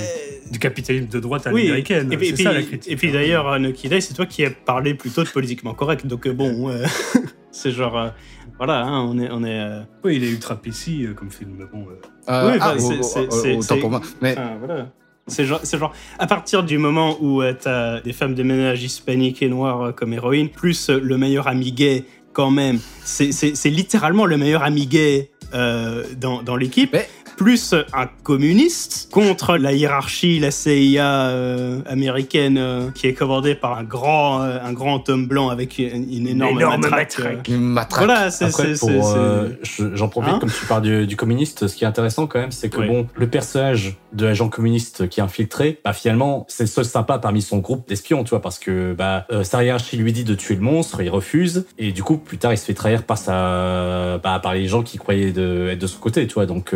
[0.50, 2.12] Du capitalisme de droite à Oui, l'américaine.
[2.12, 2.90] Et puis, et C'est puis- ça la critique.
[2.92, 6.06] et puis d'ailleurs, Nucky Day, c'est toi qui as parlé plutôt de politiquement correct.
[6.06, 6.84] Donc euh, bon, euh,
[7.50, 8.08] c'est genre, euh,
[8.56, 9.60] voilà, hein, on est, on est.
[9.60, 11.86] euh, Oui, il est ultra PC euh, comme film, mais bon.
[11.88, 14.00] euh, Euh, Oui, ah, c'est- oh, c'est- oh, c'est- autant pour moi.
[14.20, 14.88] Mais enfin, voilà.
[15.28, 19.48] C'est genre, à partir du moment où euh, t'as des femmes de ménage hispaniques et
[19.48, 24.36] noires euh, comme héroïnes, plus euh, le meilleur ami gay, quand même, c'est littéralement le
[24.36, 26.94] meilleur ami gay euh, dans, dans l'équipe,
[27.38, 33.78] plus un communiste contre la hiérarchie, la CIA euh, américaine euh, qui est commandée par
[33.78, 37.16] un grand, euh, un grand homme blanc avec une, une énorme, énorme matraque.
[37.18, 37.48] matraque.
[37.48, 38.04] une matraque.
[38.06, 38.50] Voilà, c'est
[38.84, 39.50] euh,
[39.94, 42.50] j'en profite, Hein comme tu parles du, du communiste, ce qui est intéressant quand même,
[42.50, 42.88] c'est que Oui.
[42.88, 47.18] bon, le personnage de l'agent communiste qui est infiltré, bah finalement, c'est le seul sympa
[47.18, 50.34] parmi son groupe d'espions, tu vois, parce que bah, euh, sa hiérarchie lui dit de
[50.34, 53.16] tuer le monstre, il refuse, et du coup, plus tard, il se fait trahir par
[53.16, 56.74] sa, bah, par les gens qui croyaient de, être de son côté, tu vois, donc.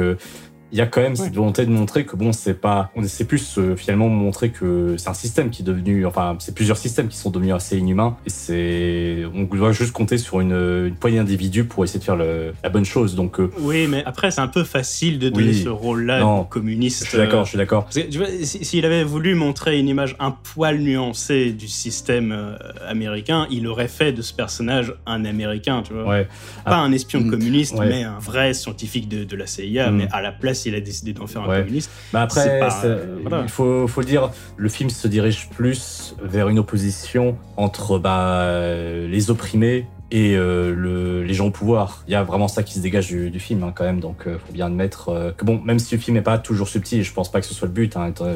[0.72, 3.02] Euh, il y a quand même cette volonté de montrer que bon, c'est pas, on
[3.04, 6.76] essaie plus euh, finalement montrer que c'est un système qui est devenu, enfin, c'est plusieurs
[6.76, 10.94] systèmes qui sont devenus assez inhumains et c'est, on doit juste compter sur une, une
[10.94, 13.14] poignée d'individus pour essayer de faire le- la bonne chose.
[13.14, 15.62] Donc, euh, Oui, mais après, c'est un peu facile de donner Oui.
[15.62, 16.40] ce rôle-là Non.
[16.40, 17.04] au communiste.
[17.04, 17.86] je suis d'accord, euh, je suis d'accord.
[17.90, 22.56] Si- s'il avait voulu montrer une image un poil nuancée du système euh,
[22.88, 26.06] américain, il aurait fait de ce personnage un américain, tu vois.
[26.06, 26.28] Ouais.
[26.64, 27.30] Pas un espion Mm.
[27.30, 27.88] communiste, Ouais.
[27.88, 29.90] mais un vrai scientifique de, de la CIA.
[29.90, 29.96] Mm.
[29.96, 31.60] Mais à la place, il a décidé d'en faire un Ouais.
[31.60, 31.90] communiste.
[32.12, 33.40] Bah après, pas, euh, voilà.
[33.42, 38.40] il faut, faut le dire, le film se dirige plus vers une opposition entre bah,
[38.42, 42.04] euh, les opprimés et euh, le, les gens au pouvoir.
[42.06, 44.26] Il y a vraiment ça qui se dégage du, du film hein, quand même, donc
[44.26, 47.00] euh, faut bien admettre euh, que bon, même si le film n'est pas toujours subtil,
[47.00, 48.26] et je pense pas que ce soit le but, hein, étant,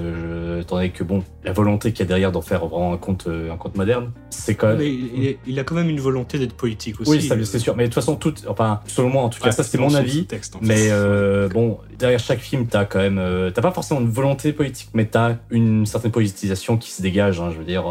[0.58, 3.26] étant donné que bon, la volonté qu'il y a derrière d'en faire vraiment un conte,
[3.28, 4.78] euh, un conte moderne, c'est quand même.
[4.78, 7.10] Mais il, il est- il a quand même une volonté d'être politique aussi.
[7.10, 7.76] oui, euh, c'est sûr.
[7.76, 10.20] Mais de toute façon, tout, enfin, selon moi, en tout cas, ça c'est mon avis.
[10.20, 10.66] sous-texte, en fait.
[10.66, 13.20] Mais bon, derrière chaque film, t'as quand même,
[13.52, 17.38] t'as pas forcément une volonté politique, mais t'as une certaine politisation qui se dégage.
[17.40, 17.84] hein, je veux dire,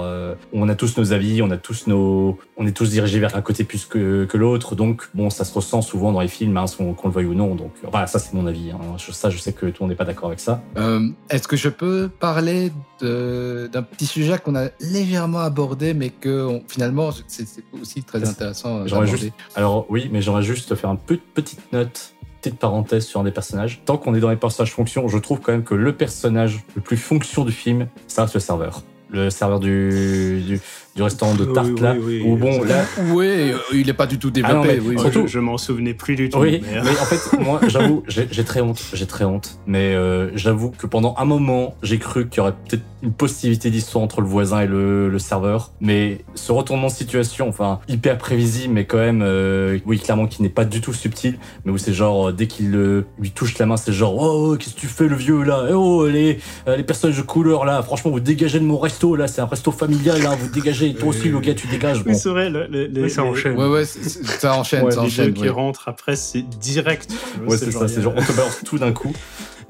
[0.53, 3.41] on a tous nos avis, on a tous nos, on est tous dirigés vers un
[3.41, 4.76] côté plus que, que l'autre.
[4.76, 7.55] Donc bon, ça se ressent souvent dans les films, hein, qu'on le veuille ou non.
[7.55, 8.71] Donc voilà, ça c'est mon avis.
[8.71, 8.80] hein.
[8.97, 10.61] Je- ça, je sais que tout le monde n'est pas d'accord avec ça.
[10.78, 12.71] Euh, Est-ce que je peux parler
[13.01, 17.45] de- d'un petit sujet qu'on a légèrement abordé, mais que on- finalement c'est
[17.82, 22.11] aussi très intéressant euh, juste, alors oui, mais j'aimerais juste faire une pe- petite note.
[22.41, 23.82] Petite parenthèse sur un des personnages.
[23.86, 26.82] Tant qu'on est dans les personnages fonctions, je trouve quand même que le personnage le
[26.84, 28.84] plus fonction du film, ça reste le serveur.
[29.09, 30.61] Le serveur du, du,
[30.95, 31.95] du restaurant de tarte oui, là.
[32.01, 34.67] oui, où bon, là, Oui, euh, il n'est pas du tout Ah non, développé.
[34.67, 35.01] mais oui, oui.
[35.01, 36.37] surtout- je, je m'en souvenais plus du tout.
[36.39, 39.59] Oui, mais, mais en fait, moi, j'avoue, j'ai très honte, j'ai très honte.
[39.67, 43.69] Mais euh, j'avoue que pendant un moment, j'ai cru qu'il y aurait peut-être une possibilité
[43.69, 45.71] d'histoire entre le voisin et le, le serveur.
[45.81, 50.41] Mais ce retournement de situation, enfin, hyper prévisible, mais quand même, euh, oui, clairement, qui
[50.43, 53.65] n'est pas du tout subtil, mais où c'est genre, dès qu'il euh, lui touche la
[53.65, 55.65] main, c'est genre, oh, oh, qu'est-ce que tu fais, le vieux, là?
[55.69, 59.27] Eh Oh, les, les personnages de couleur, là, franchement, vous dégagez de mon resto, là,
[59.27, 62.03] c'est un resto familial, là, vous dégagez, toi aussi, le gars, tu dégages.
[62.03, 62.11] Bon.
[62.11, 62.49] oui, c'est vrai.
[62.49, 63.57] le- le- Oui, ça les- enchaîne.
[63.57, 65.33] Ouais, ouais, ça enchaîne, Ouais, ça Les deux enchaîne.
[65.33, 67.11] qui rentrent après, c'est direct.
[67.39, 69.13] vois, Ouais, c'est ça, c'est genre, on te balance tout d'un coup.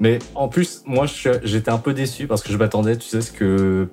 [0.00, 3.06] Mais en plus, moi, je suis- j'étais un peu déçu parce que je m'attendais, tu
[3.08, 3.88] sais, ce que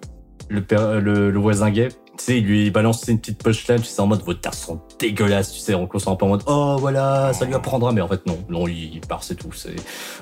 [0.49, 1.88] le, père- le, le voisin gay,
[2.18, 4.82] tu sais, il lui balance une petite punchline, tu sais, en mode, vos terres sont
[4.99, 8.07] dégueulasses, tu sais, on un peu en mode, oh voilà, ça lui apprendra, mais en
[8.07, 9.51] fait, non, non, il part, c'est tout.
[9.51, 9.76] C'est,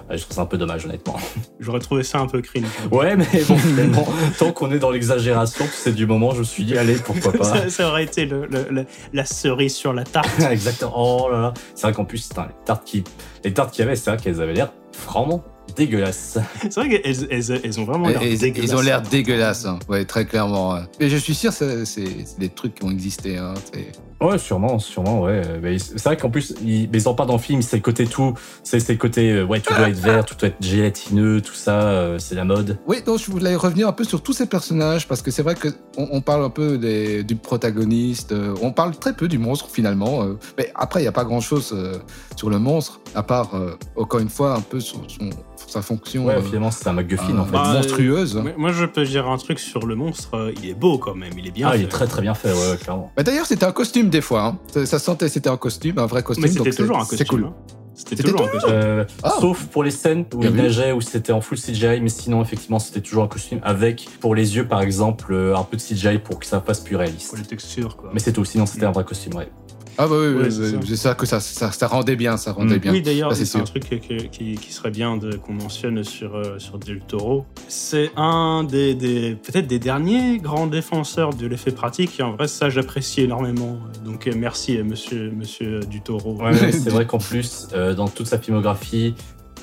[0.09, 1.17] je trouve ça un peu dommage, honnêtement.
[1.59, 2.65] J'aurais trouvé ça un peu cringe.
[2.91, 4.05] Ouais, mais bon, finalement,
[4.39, 7.43] tant qu'on est dans l'exagération, sais, du moment, je me suis dit, allez, pourquoi pas.
[7.43, 10.29] ça, ça aurait été le- le- le- la cerise sur la tarte.
[10.49, 10.93] Exactement.
[10.95, 11.53] Oh là là.
[11.75, 13.03] C'est vrai qu'en plus, les tartes qui,
[13.43, 14.71] les tartes qu'il y avait, c'est vrai qu'elles avaient l'air
[15.07, 15.43] vraiment
[15.75, 16.37] dégueulasses.
[16.63, 18.69] C'est vrai qu'elles elles, elles ont vraiment l'air dégueulasses.
[18.71, 19.79] ils ont l'air dégueulasses, hein.
[19.89, 20.77] ouais, très clairement.
[20.99, 23.37] Mais je suis sûr, c'est c'est- c'est des trucs qui ont existé.
[23.37, 23.53] Hein.
[23.73, 23.91] c'est-
[24.23, 25.41] Ouais, sûrement, sûrement, ouais.
[25.63, 27.81] Mais c'est vrai qu'en plus, ils, mais ils en parlent dans le film, c'est le
[27.81, 30.61] côté tout, c'est c'est le côté, euh, ouais, tout doit être vert, tout doit être
[30.63, 32.77] gélatineux, tout ça, euh, c'est la mode.
[32.85, 35.55] Oui, donc je voulais revenir un peu sur tous ces personnages parce que c'est vrai
[35.55, 35.71] qu'on
[36.11, 40.21] on parle un peu des- du protagoniste, euh, on parle très peu du monstre finalement.
[40.23, 41.97] euh, mais après, il n'y a pas grand-chose euh,
[42.35, 45.29] sur le monstre à part, euh, encore une fois, un peu son, son-
[45.71, 47.51] sa fonction Ouais, euh, finalement, c'est un MacGuffin, euh, en fait.
[47.51, 48.41] Bah, monstrueuse.
[48.57, 50.35] Moi, je peux dire un truc sur le monstre.
[50.35, 51.33] euh, Il est beau quand même.
[51.37, 51.69] Il est bien.
[51.71, 53.11] ah, il est très très bien fait, ouais, clairement.
[53.17, 54.45] Mais d'ailleurs, c'était un costume des fois.
[54.45, 54.57] hein.
[54.71, 56.45] Ça, ça sentait c'était un costume, un vrai costume.
[56.47, 57.27] Mais donc c'était toujours un C'est costume.
[57.39, 57.47] cool.
[57.47, 57.53] hein.
[57.93, 58.73] C'était C'était toujours un costume.
[58.73, 59.33] Euh, Ah.
[59.39, 60.61] Sauf pour les scènes où Bien il vu.
[60.63, 64.33] neigeait, où c'était en full CGI, mais sinon, effectivement, c'était toujours un costume avec, pour
[64.33, 67.29] les yeux, par exemple, euh, un peu de CGI pour que ça fasse plus réaliste.
[67.29, 68.09] Pour les textures, quoi.
[68.13, 69.49] Mais c'est tout, sinon c'était un vrai costume, ouais.
[69.97, 70.51] Ah bah oui, oui, Ouais, oui,
[70.87, 71.13] c'est ça.
[71.15, 72.79] que ça, ça, ça rendait bien, ça rendait Mm.
[72.79, 72.91] bien.
[72.93, 76.57] Oui, d'ailleurs, c'est un truc que- que- qui, qui serait bien qu'on mentionne sur, euh,
[76.59, 77.45] sur Del Toro.
[77.67, 82.19] C'est un des, des- peut-être des derniers grands défenseurs de l'effet pratique.
[82.19, 83.77] Et en vrai, ça, j'apprécie énormément.
[84.05, 86.35] Donc, euh, merci, euh, monsieur, monsieur du Toro.
[86.41, 89.13] Ouais, c'est vrai qu'en plus, euh, dans toute sa filmographie,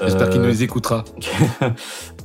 [0.03, 1.05] J'espère qu'il Euh, nous les écoutera.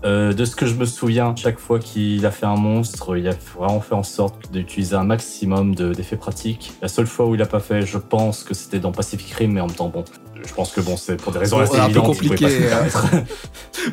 [0.05, 3.25] Euh, de ce que je me souviens, chaque fois qu'il a fait un monstre, il
[3.29, 6.73] a vraiment fait en sorte d'utiliser un maximum de- d'effets pratiques.
[6.81, 9.53] La seule fois où il a pas fait, je pense que c'était dans Pacific Rim,
[9.53, 10.03] mais en même temps, bon,
[10.45, 12.17] je pense que bon, c'est pour des raisons assez un peu évidentes.
[12.21, 13.05] il pouvait pas se compliqué, le permettre.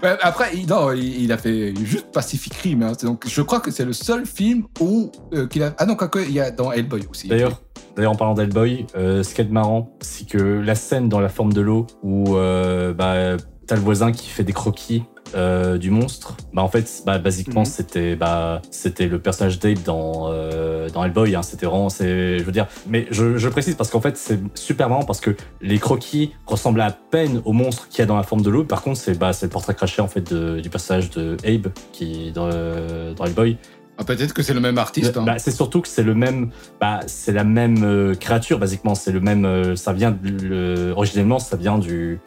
[0.02, 2.82] Ouais, après, il, non, il, il a fait juste Pacific Rim.
[2.82, 2.92] hein.
[3.04, 5.74] Donc, je crois que c'est le seul film où euh, qu'il a.
[5.78, 7.28] Ah non, quoique, il y a dans Hellboy aussi.
[7.28, 7.62] D'ailleurs,
[7.94, 11.28] d'ailleurs, en parlant d'Hellboy, euh, ce qui est marrant, c'est que la scène dans la
[11.28, 13.36] forme de l'eau où euh, bah,
[13.70, 15.04] t'as le voisin qui fait des croquis
[15.36, 17.66] euh, du monstre, bah en fait, bah, basiquement, Mhm.
[17.66, 21.36] c'était bah, c'était le personnage d'Abe dans euh, dans Hellboy.
[21.36, 24.40] Hein, c'était vraiment, c'est, je veux dire, mais je, je précise parce qu'en fait, c'est
[24.56, 28.16] super marrant parce que les croquis ressemblent à peine au monstre qu'il y a dans
[28.16, 28.64] la forme de l'eau.
[28.64, 31.68] Par contre, c'est bah, c'est le portrait craché en fait de- du personnage de Abe
[31.92, 33.56] qui dans, euh, dans Hellboy.
[33.98, 35.16] Ah, Peut-être que c'est le même artiste.
[35.16, 35.22] hein.
[35.24, 36.50] Bah, c'est surtout que c'est le même,
[36.80, 38.96] bah, c'est la même euh, créature basiquement.
[38.96, 42.18] C'est le même, euh, ça vient de- le, originellement, ça vient du,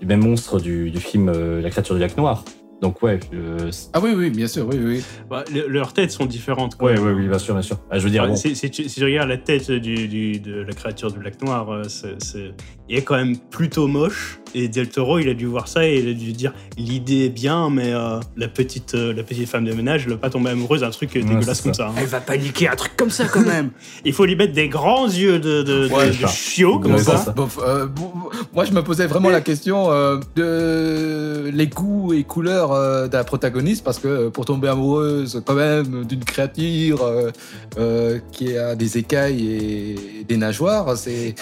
[0.00, 2.44] du même monstre du, du film euh, La créature du lac noir.
[2.82, 5.02] Donc ouais, euh, c'est- Ah oui, oui, bien sûr, oui, oui.
[5.28, 6.76] Bah, le- leurs têtes sont différentes.
[6.76, 7.76] quand ouais, ouais, oui, bien sûr, bien sûr.
[7.90, 10.08] Ah, je veux dire, Enfin, bon, si, si tu, si tu regardes la tête du,
[10.08, 12.54] du- de la créature du lac noir, euh, c'est,
[12.88, 14.38] il est quand même plutôt moche.
[14.52, 17.28] Et Del Toro, il a dû voir ça et il a dû dire l'idée est
[17.28, 20.50] bien, mais euh, la, petite, euh, la petite femme de ménage, elle va pas tomber
[20.50, 21.84] amoureuse d'un truc Ouais, dégueulasse comme ça.
[21.84, 21.88] ça.
[21.90, 21.94] hein.
[21.98, 23.70] Elle va paniquer un truc comme ça quand même.
[24.04, 27.32] Il faut lui mettre des grands yeux de, de, Ouais, de chiot comme Ouais, ça.
[27.64, 28.10] euh, bon,
[28.52, 33.16] moi, je me posais vraiment la question euh, de les goûts et couleurs euh, de
[33.16, 37.04] la protagoniste parce que euh, pour tomber amoureuse quand même d'une créature
[37.78, 41.34] euh, qui a des écailles et des nageoires, c'est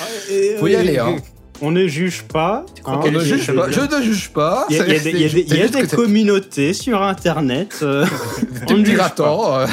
[0.59, 0.99] faut y aller.
[0.99, 1.17] Hein.
[1.61, 2.65] On ne juge pas.
[2.85, 3.01] hein.
[3.05, 3.71] On ne juge pas.
[3.71, 4.67] Je ne juge pas.
[4.71, 7.81] Il y a, y des, y a y a communautés sur Internet.
[7.83, 8.07] euh,
[8.71, 9.61] on ne juge pas.
[9.63, 9.67] euh.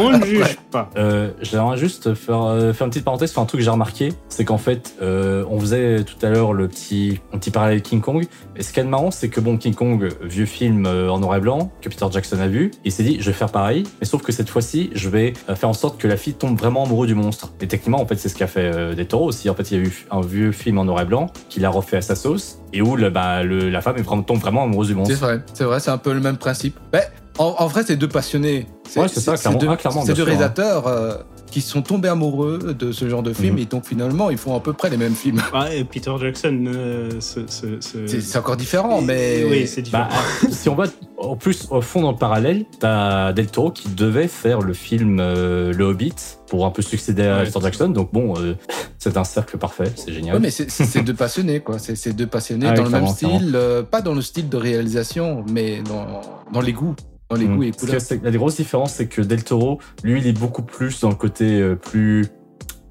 [0.00, 0.90] On ne juge pas.
[0.96, 4.12] Euh, J'aimerais juste faire, euh, faire une petite parenthèse sur un truc que j'ai remarqué,
[4.28, 7.84] c'est qu'en fait, euh, on faisait tout à l'heure le petit, un petit parallèle avec
[7.84, 8.26] King Kong,
[8.56, 11.36] et ce qui est marrant, c'est que bon, King Kong, vieux film euh, en noir
[11.36, 14.06] et blanc, que Peter Jackson a vu, il s'est dit, je vais faire pareil, mais
[14.06, 16.84] sauf que cette fois-ci, je vais euh, faire en sorte que la fille tombe vraiment
[16.84, 17.52] amoureux du monstre.
[17.60, 19.48] Et techniquement, en fait, c'est ce qu'a fait euh, Des Toro aussi.
[19.50, 21.70] En fait, il y a eu un vieux film en noir et blanc qu'il a
[21.70, 24.92] refait à sa sauce, et où le, bah, le- la femme tombe vraiment amoureuse du
[24.94, 25.16] C'est monstre.
[25.18, 26.78] vrai, c'est vrai, c'est un peu le même principe.
[26.92, 27.02] Mais
[27.38, 28.66] en, en vrai, c'est deux passionnés.
[28.96, 29.58] Ouais, c'est ça, clairement.
[29.58, 30.26] deux, Ah, clairement, c'est deux sûr, hein.
[30.26, 31.14] réalisateurs euh,
[31.50, 33.58] qui sont tombés amoureux de ce genre de film Mhm.
[33.60, 35.42] et donc finalement, ils font à peu près les mêmes films.
[35.54, 39.44] Ouais, et Peter Jackson, euh, ce- ce- ce- C'est encore différent, mais.
[39.48, 40.08] Oui, c'est différent.
[40.10, 40.84] Bah, si on va
[41.16, 45.18] en plus au fond dans le parallèle, t'as Del Toro qui devait faire le film
[45.20, 46.14] euh, Le Hobbit
[46.48, 47.88] pour un peu succéder à Ouais, Peter Jackson.
[47.88, 48.54] Donc bon, euh,
[48.98, 50.34] c'est un cercle parfait, c'est génial.
[50.36, 51.78] Ouais, mais c'est- deux passionnés, quoi.
[51.78, 54.56] C'est deux passionnés Ah oui, dans le même style, euh, pas dans le style de
[54.56, 56.20] réalisation, mais dans,
[56.52, 56.94] dans les goûts.
[57.30, 57.56] Dans les Mm.
[57.56, 60.62] goûts et Parce que la grosse différence, c'est que Del Toro, lui, il est beaucoup
[60.62, 62.26] plus dans le côté euh, plus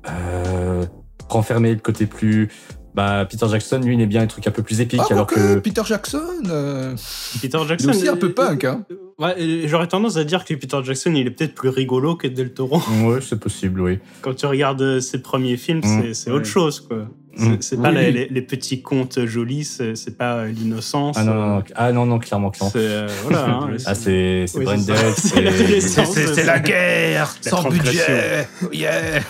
[0.10, 0.86] euh,
[1.30, 2.50] renfermé, le côté plus.
[2.94, 5.28] Bah, Peter Jackson, lui, il aime bien les trucs un peu plus épiques, Ah, alors
[5.28, 5.60] que.
[5.60, 6.20] Peter Jackson,
[6.50, 6.96] euh,
[7.42, 7.90] Peter il Jackson.
[7.90, 8.86] est aussi un peu punk, hein.
[9.20, 9.36] Ouais,
[9.66, 12.82] j'aurais tendance à dire que Peter Jackson, il est peut-être plus rigolo que Del Toro.
[13.04, 14.00] Ouais, c'est possible, oui.
[14.22, 16.02] Quand tu regardes euh, ses premiers films, Mm.
[16.02, 16.38] c'est c'est Ouais.
[16.38, 17.08] autre chose, quoi.
[17.38, 17.58] C'est Mm.
[17.62, 18.14] c'est pas Oui, les, oui.
[18.14, 19.64] les- les petits contes jolis,
[19.94, 21.16] c'est pas euh, l'innocence.
[21.20, 22.72] Ah non, non, non, ah, non, non, clairement, clairement.
[22.72, 23.46] C'est euh, voilà.
[23.46, 24.66] hein, Ah, c'est Oui,
[26.46, 28.48] la guerre, La sans budget.
[28.74, 29.22] Yeah.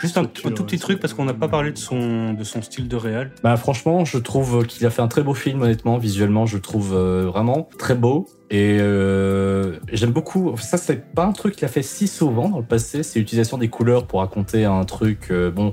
[0.00, 2.62] Juste un, un tout petit truc parce qu'on n'a pas parlé de son, de son
[2.62, 3.30] style de réal.
[3.42, 6.62] Bah franchement, je trouve qu'il a fait un très beau film, honnêtement, visuellement, je le
[6.62, 8.26] trouve euh, vraiment très beau.
[8.50, 10.54] Et euh, j'aime beaucoup.
[10.58, 13.02] Ça, c'est pas un truc qu'il a fait si souvent dans le passé.
[13.02, 15.28] C'est l'utilisation des couleurs pour raconter un truc.
[15.30, 15.72] euh, bon,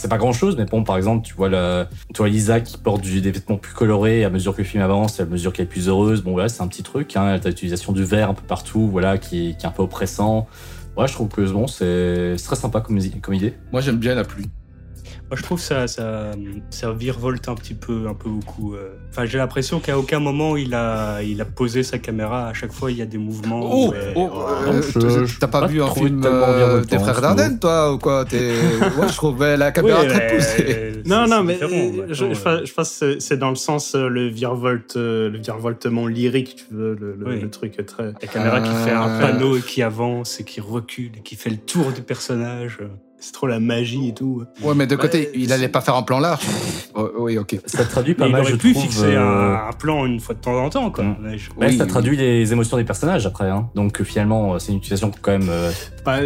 [0.00, 1.88] c'est pas grand chose, mais bon, par exemple, tu vois, la,
[2.20, 5.52] Lisa qui porte des vêtements plus colorés à mesure que le film avance, à mesure
[5.52, 6.22] qu'elle est plus heureuse.
[6.22, 7.14] Bon, voilà, c'est un petit truc.
[7.16, 10.48] Hein, T'as l'utilisation du vert un peu partout, voilà, qui, est un peu oppressant.
[10.96, 13.54] Ouais, je trouve que bon, c'est très sympa comme idée.
[13.72, 14.48] Moi, j'aime bien la pluie.
[15.30, 16.32] Moi, je trouve que ça, ça,
[16.70, 18.74] ça virevolte un petit peu, un peu beaucoup.
[18.74, 18.88] euh.
[19.10, 22.48] Enfin, j'ai l'impression qu'à aucun moment il a, il a posé sa caméra.
[22.48, 23.60] À chaque fois, il y a des mouvements.
[23.62, 24.28] Oh, ouais, oh,
[24.66, 24.82] euh,
[25.38, 28.24] t'as- pas pas vu un film tellement euh, des frères Dardenne, toi, ou quoi?
[28.24, 28.54] T'es-
[28.96, 30.36] Moi, je trouvais la caméra Oui, très
[30.68, 32.28] euh, Non, non, mais euh, je, je, euh.
[32.34, 36.08] pense- je pense que c'est- c'est dans le sens euh, le virevolte, euh, le virevoltement
[36.08, 37.40] lyrique, tu veux, le, le- Oui.
[37.40, 38.06] le truc très.
[38.06, 41.36] La caméra qui fait un Euh, panneau et qui avance et qui recule et qui
[41.36, 42.78] fait le tour du personnage.
[43.22, 44.44] C'est trop la magie et tout.
[44.62, 46.42] Ouais, mais de Bah, côté, il allait pas faire un plan large.
[46.94, 47.56] Oh, oui, ok.
[47.66, 48.82] Ça traduit pas Mais il mal, aurait je pu trouve.
[48.82, 51.04] fixer euh, un, plan une fois de temps en temps, quoi.
[51.04, 51.16] Mm.
[51.20, 51.90] Mais je- Oui, ça oui.
[51.90, 53.50] traduit les émotions des personnages après.
[53.50, 53.68] Hein.
[53.74, 55.48] Donc euh, finalement, euh, c'est une utilisation quand même.
[55.50, 55.70] euh,
[56.04, 56.20] Pas,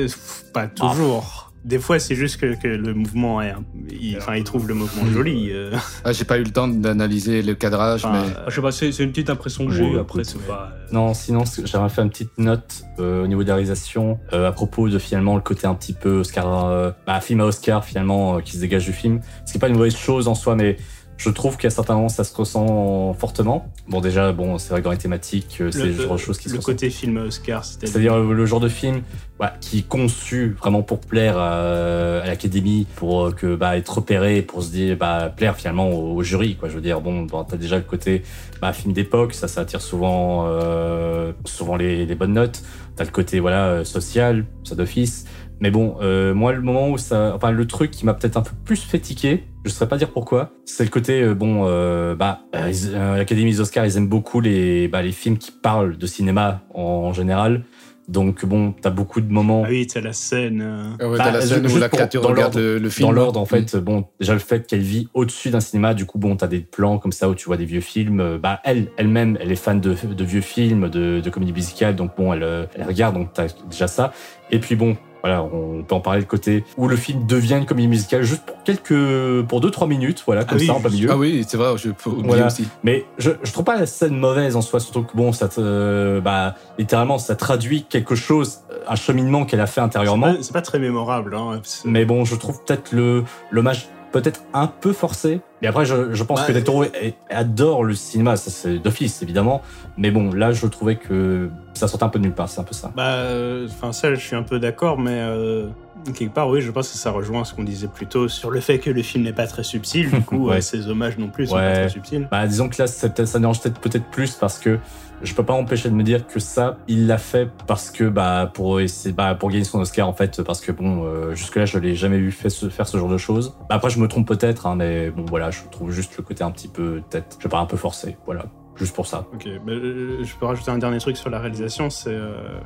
[0.52, 1.43] pas toujours.
[1.64, 3.54] Des fois, c'est juste que, que le mouvement est.
[3.90, 5.48] il, enfin, il trouve le mouvement joli.
[5.52, 5.74] euh.
[6.04, 8.32] Ah, J'ai pas eu le temps d'analyser le cadrage, Enfin, mais.
[8.36, 9.82] Ah, je sais pas, c'est c'est une petite impression que j'ai.
[9.84, 10.72] Ouais, Après, c'est pas.
[10.74, 14.46] euh, Non, sinon, j'aimerais faire une petite note euh, au niveau de la réalisation euh,
[14.48, 17.84] à propos de finalement le côté un petit peu Oscar, euh, bah, film à Oscar
[17.84, 19.20] finalement euh, qui se dégage du film.
[19.46, 20.76] Ce qui est pas une mauvaise chose en soi, mais
[21.16, 23.72] Je trouve qu'à certains moments, ça se ressent fortement.
[23.88, 26.38] Bon, déjà, bon, c'est vrai que dans les thématiques, euh, c'est le, genre de choses
[26.38, 27.86] qui se Le côté film Oscar, c'était.
[27.86, 29.02] C'est-à-dire euh, le genre de film
[29.38, 33.96] voilà, qui est conçu vraiment pour plaire à, à l'académie, pour euh, que bah, être
[33.96, 36.56] repéré, pour se dire bah, plaire finalement au, au jury.
[36.56, 36.68] Quoi.
[36.68, 38.22] Je veux dire, bon, bon, t'as déjà le côté
[38.60, 42.62] bah, film d'époque, ça, ça attire souvent, euh, souvent les, les bonnes notes.
[42.96, 45.26] T'as le côté voilà euh, social, ça d'office.
[45.60, 48.42] Mais bon, euh, moi, le moment où ça, enfin, le truc qui m'a peut-être un
[48.42, 52.14] peu plus fait tiquer, je saurais pas dire pourquoi, c'est le côté euh, bon, euh,
[52.14, 56.62] bah, l'Académie des Oscars, ils aiment beaucoup les, bah, les films qui parlent de cinéma
[56.74, 57.62] en, en général.
[58.06, 59.62] Donc bon, t'as beaucoup de moments.
[59.64, 60.60] Ah oui, t'as la scène.
[60.62, 62.72] euh, Ah ouais, Bah, t'as la scène où juste la pour- créature dans regarde l'ordre-
[62.74, 63.08] le, le film.
[63.08, 66.18] Dans l'ordre, en fait, bon, déjà le fait qu'elle vit au-dessus d'un cinéma, du coup,
[66.18, 68.36] bon, t'as des plans comme ça où tu vois des vieux films.
[68.42, 72.10] Bah, elle, elle-même, elle est fan de, de vieux films, de, de comédie musicale, donc
[72.14, 74.12] bon, elle, elle regarde, donc t'as déjà ça.
[74.50, 77.64] Et puis bon, voilà, on peut en parler le côté où le film devient une
[77.64, 80.80] comédie musicale juste pour quelques, pour deux trois minutes, voilà, comme Ah oui, ça en
[80.80, 81.08] plein milieu.
[81.10, 82.46] Ah oui, c'est vrai, je peux oublier Voilà.
[82.48, 82.68] aussi.
[82.82, 85.54] Mais je, je trouve pas la scène mauvaise en soi, surtout que bon, ça, te,
[85.60, 90.34] euh, bah, littéralement, ça traduit quelque chose, un cheminement qu'elle a fait intérieurement.
[90.34, 91.34] pas, c'est pas très mémorable.
[91.34, 95.40] Hein, Mais bon, je trouve peut-être le l'hommage peut-être un peu forcé.
[95.62, 96.46] Mais après, je, je pense Ouais.
[96.48, 99.62] que Del Toro est- adore le cinéma, ça c'est d'office évidemment.
[99.96, 102.64] Mais bon, là, je trouvais que ça sortait un peu de nulle part, c'est un
[102.64, 102.90] peu ça.
[102.96, 105.68] Bah, euh, enfin, ça, je suis un peu d'accord, mais euh,
[106.14, 108.60] quelque part, oui, je pense que ça rejoint ce qu'on disait plus tôt sur le
[108.60, 110.10] fait que le film n'est pas très subtil.
[110.10, 110.56] Du coup, Ouais.
[110.56, 111.66] euh, ces hommages non plus sont Ouais.
[111.72, 112.28] pas très subtils.
[112.30, 113.08] Bah, disons que là, ça
[113.38, 114.78] dérange peut-être peut-être plus parce que
[115.22, 118.50] je peux pas m'empêcher de me dire que ça, il l'a fait parce que bah
[118.52, 121.64] pour essayer, bah, pour gagner son Oscar en fait, parce que bon, euh, jusque là,
[121.64, 123.54] je l'ai jamais vu fait ce- faire ce genre de choses.
[123.70, 126.44] Bah, après, je me trompe peut-être, hein, mais bon, voilà, je trouve juste le côté
[126.44, 128.44] un petit peu peut-être, je sais pas, un peu forcé, voilà,
[128.76, 129.26] juste pour ça.
[129.32, 132.60] Ok, euh, je peux rajouter un dernier truc sur la réalisation, c'est euh,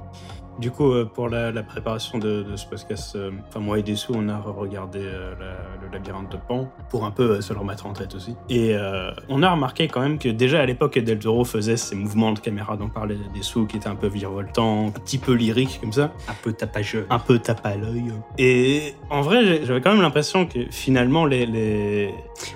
[0.58, 3.82] du coup euh, pour la, la préparation de, de ce podcast, euh, enfin moi et
[3.82, 7.86] Dessous, on a regardé le labyrinthe de Pan pour un peu euh, se le remettre
[7.86, 8.34] en tête aussi.
[8.48, 11.94] Et euh, on a remarqué quand même que déjà à l'époque, Del Toro faisait ces
[11.94, 15.78] mouvements de caméra dont parlait Dessous, qui étaient un peu virevoltants, un petit peu lyriques
[15.80, 17.06] comme ça, Un peu tapageux.
[17.10, 18.12] un peu tape à l'œil.
[18.38, 22.10] Et en vrai, j'avais quand même l'impression que finalement, les, les...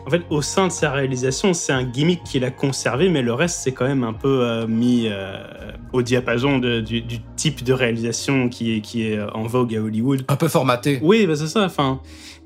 [0.06, 3.32] En fait, au sein de sa réalisation, c'est un gimmick qu'il a conservé, mais le
[3.32, 5.36] reste, c'est quand même un peu euh, mis euh,
[5.92, 7.91] au diapason de- du, du type de réalisation
[8.48, 10.24] qui est, qui est en vogue à Hollywood.
[10.28, 10.98] Un peu formaté.
[11.02, 11.64] Oui, bah c'est ça.
[11.64, 12.00] Enfin,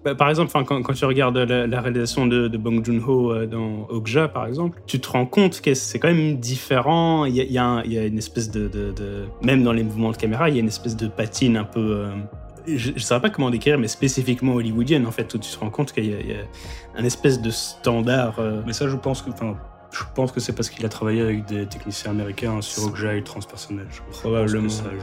[0.05, 3.47] bah, par exemple, quand, quand tu regardes la, la réalisation de, de Bong Joon-ho euh,
[3.47, 7.25] dans Okja, par exemple, tu te rends compte que c'est quand même différent.
[7.25, 9.25] Il y a, il y a un- il y a une espèce de, de- de-
[9.43, 11.81] Même dans les mouvements de caméra, il y a une espèce de patine un peu...
[11.81, 12.09] euh,
[12.69, 15.71] je ne saurais pas comment décrire, mais spécifiquement hollywoodienne, en fait, où tu te rends
[15.71, 16.39] compte qu'il y, a- il y a
[17.01, 18.37] un espèce de standard...
[18.39, 19.57] euh, Mais ça, je pense que, enfin,
[19.97, 23.23] je pense que c'est parce qu'il a travaillé avec des techniciens américains sur Okja et
[23.23, 23.47] pense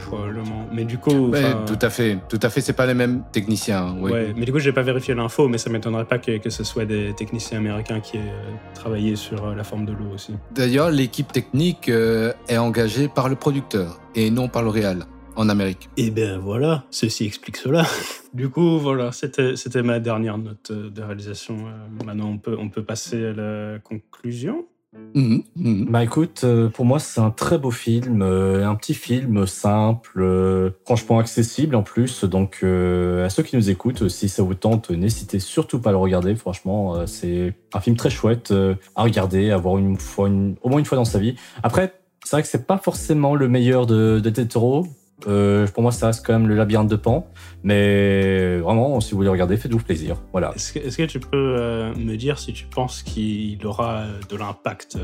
[0.06, 0.68] Probablement.
[0.72, 2.60] Mais du coup, Ouais, tout à fait, tout à fait.
[2.60, 3.96] C'est pas les mêmes techniciens.
[4.00, 4.12] oui.
[4.12, 6.62] Ouais, mais du coup, j'ai pas vérifié l'info, mais ça m'étonnerait pas que, que ce
[6.62, 10.34] soit des techniciens américains qui aient euh, travaillé sur euh, la forme de l'eau aussi.
[10.54, 15.48] D'ailleurs, l'équipe technique euh, est engagée par le producteur et non par le réal en
[15.48, 15.88] Amérique.
[15.96, 17.84] Et ben voilà, ceci explique cela.
[18.34, 21.56] du coup, voilà, c'était c'était ma dernière note de réalisation.
[22.04, 24.66] Maintenant, on peut, on peut passer à la conclusion.
[25.14, 25.86] Mhm, mhm.
[25.90, 30.20] Bah écoute, euh, pour moi c'est un très beau film, euh, un petit film simple,
[30.20, 32.24] euh, franchement accessible en plus.
[32.24, 35.98] Donc à ceux qui nous écoutent, si ça vous tente, n'hésitez surtout pas à le
[35.98, 36.34] regarder.
[36.34, 38.52] Franchement, c'est un film très chouette
[38.94, 41.36] à regarder, à voir une fois, au moins une fois dans sa vie.
[41.62, 44.86] Après, c'est vrai que c'est pas forcément le meilleur de, de Del Toro.
[45.26, 47.26] Euh, pour moi, ça reste quand même le labyrinthe de Pan.
[47.62, 50.16] Mais vraiment, si vous voulez regarder, faites-vous plaisir.
[50.32, 50.52] Voilà.
[50.54, 54.98] Est-ce que, tu peux euh, me dire si tu penses qu'il aura euh, de l'impact,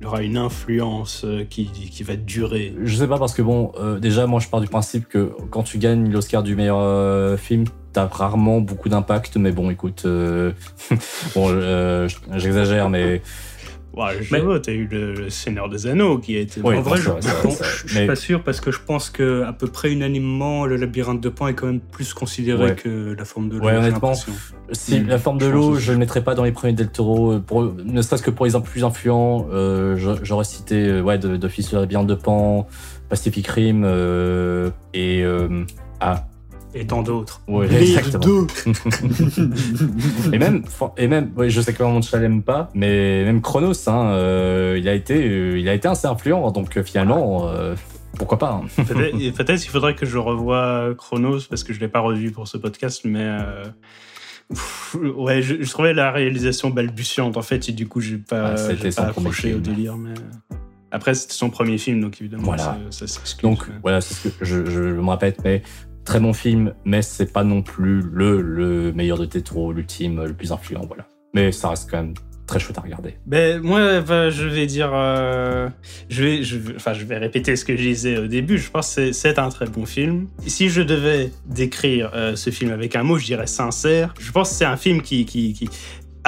[0.00, 2.74] il aura une influence qui, qui va durer?
[2.82, 5.64] Je sais pas parce que bon, euh, déjà moi je pars du principe que quand
[5.64, 9.36] tu gagnes l'Oscar du meilleur euh, film, t'as rarement beaucoup d'impact.
[9.36, 10.52] Mais bon, écoute, euh,
[11.34, 13.22] bon, j'exagère, mais
[13.96, 16.60] Ouais, je Mais- vois, t'as eu le, Seigneur des Anneaux qui a été.
[16.62, 19.52] Oui, en vrai, je, je- suis Mais- pas sûr parce que je pense que à
[19.52, 22.74] peu près unanimement, le labyrinthe de Pan est quand même plus considéré Ouais.
[22.76, 23.64] que la forme de l'eau.
[23.64, 24.12] Ouais, honnêtement,
[24.72, 27.32] si Mm, la forme de l'eau, je le mettrais pas dans les premiers Del Toro.
[27.32, 31.72] euh, Pour, ne serait-ce que pour les plus influents, euh, j'aurais cité euh, ouais, d'office
[31.72, 32.68] le labyrinthe de Pan,
[33.08, 35.64] Pacific Rim euh, et euh,
[36.00, 36.27] ah
[36.80, 37.40] Et tant d'autres.
[37.48, 38.24] ouais Les exactement.
[38.24, 38.46] deux.
[40.32, 40.62] et même,
[40.96, 44.76] et même, ouais, je sais que mon chat l'aime pas, mais même Chronos, hein, euh,
[44.78, 47.74] il a été, euh, il a été assez influent, donc euh, finalement, euh,
[48.16, 48.62] pourquoi pas.
[48.62, 48.84] hein.
[48.84, 49.16] Peut-être
[49.60, 53.02] qu'il faudrait que je revoie Chronos parce que je l'ai pas revu pour ce podcast,
[53.04, 53.64] mais euh,
[55.16, 58.90] ouais, je, je trouvais la réalisation balbutiante en fait, et du coup j'ai pas, Ah,
[58.96, 59.62] pas accroché au film.
[59.62, 59.96] délire.
[59.96, 60.14] Mais
[60.90, 62.78] après c'était son premier film, donc évidemment Voilà.
[62.90, 63.42] ça, ça s'excuse.
[63.42, 65.62] Donc mais- voilà, c'est ce que je, je me répète, mais
[66.08, 70.32] très bon film, mais c'est pas non plus le, le meilleur de Tetro, l'ultime, le
[70.32, 71.06] plus influent, voilà.
[71.34, 72.14] Mais ça reste quand même
[72.46, 73.16] très chouette à regarder.
[73.26, 74.00] Ben, moi,
[74.30, 74.90] je vais dire.
[74.94, 75.68] euh,
[76.08, 78.56] je, vais, je, enfin, je vais répéter ce que je disais au début.
[78.56, 80.28] Je pense que c'est un très bon film.
[80.46, 84.14] Si je devais décrire euh, ce film avec un mot, je dirais sincère.
[84.18, 85.26] Je pense que c'est un film qui.
[85.26, 85.68] qui, qui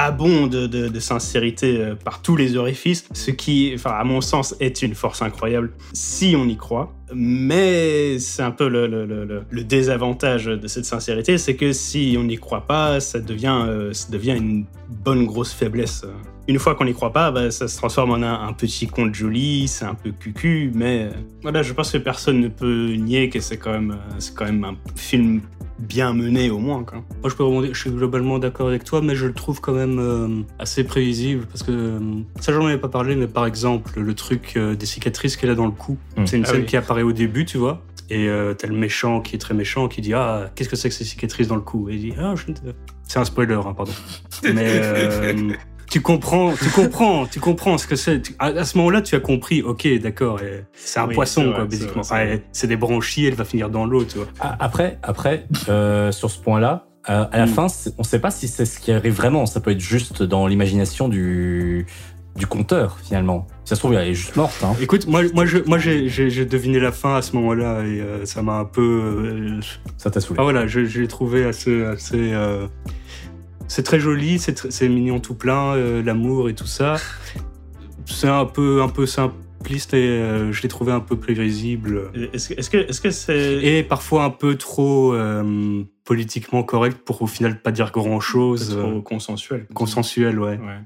[0.05, 4.82] abonde de, sincérité euh, par tous les orifices, ce qui, enfin, à mon sens, est
[4.82, 6.92] une force incroyable si on y croit.
[7.12, 12.66] Mais c'est un peu le, désavantage de cette sincérité, c'est que si on n'y croit
[12.66, 16.05] pas, ça devient, euh, une bonne grosse faiblesse.
[16.46, 19.68] Une fois qu'on n'y croit pas, bah, ça se transforme en un, petit conte joli,
[19.68, 21.11] c'est un peu cucu, mais euh,
[21.42, 23.61] voilà, je pense que personne ne peut nier que c'est
[24.18, 25.40] c'est quand même un film
[25.81, 26.85] bien mené au moins.
[26.85, 27.03] Quoi.
[27.22, 29.72] Moi, je peux rebondir, je suis globalement d'accord avec toi, mais je le trouve quand
[29.72, 30.28] même euh,
[30.59, 31.99] assez prévisible parce que euh,
[32.41, 35.55] ça, j'en avais pas parlé, mais par exemple, le truc euh, des cicatrices qu'elle a
[35.55, 36.26] dans le cou, Mm.
[36.26, 36.66] c'est une Ah scène oui.
[36.66, 37.83] qui apparaît au début, tu vois.
[38.11, 40.89] Et euh, t'as le méchant qui est très méchant qui dit Ah, qu'est-ce que c'est
[40.89, 41.89] que ces cicatrices dans le cou?
[41.89, 42.62] Et il dit Ah, je ne sais-
[43.07, 43.93] C'est un spoiler, hein, pardon.
[44.43, 45.53] Mais euh,
[45.91, 48.22] tu comprends, tu comprends, tu comprends ce que c'est.
[48.38, 50.41] À, à ce moment-là, tu as compris, ok, d'accord,
[50.72, 52.43] c'est un Oui, poisson, vrai, quoi, c'est basiquement.
[52.53, 54.28] c'est des branchies, elle va finir dans l'eau, tu vois.
[54.41, 57.49] Après, après euh, sur ce point-là, euh, à la Mm.
[57.49, 57.66] fin,
[57.99, 59.47] on ne sait pas si c'est ce qui arrive vraiment.
[59.47, 61.86] Ça peut être juste dans l'imagination du,
[62.36, 63.47] du conteur, finalement.
[63.64, 64.62] Si ça se trouve, elle est juste morte.
[64.62, 64.74] Hein.
[64.82, 68.43] Écoute, moi, moi, je, moi, j'ai, deviné la fin à ce moment-là et euh, ça
[68.43, 68.82] m'a un peu.
[68.82, 69.61] euh,
[69.97, 70.36] Ça t'a saoulé.
[70.41, 72.32] Ah voilà, je, je l'ai trouvé assez, assez.
[72.34, 72.66] euh,
[73.71, 76.97] c'est très joli, c'est, tr- c'est mignon tout plein, euh, l'amour et tout ça.
[78.05, 82.49] C'est un peu, un peu simpliste et euh, je l'ai trouvé un peu prévisible Est-ce
[82.49, 83.62] que, est-ce que, est-ce que c'est.
[83.62, 88.71] et parfois un peu trop euh, politiquement correct pour au final pas dire grand-chose.
[88.71, 90.59] c'est trop euh, consensuel consensuel, ouais.
[90.59, 90.81] Ouais.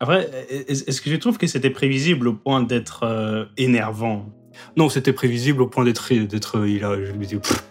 [0.00, 4.26] Après, est-ce que tu trouves que c'était prévisible au point d'être euh, énervant?
[4.76, 7.62] Non, c'était prévisible au point d'être, d'être, il a, je me dis, pff,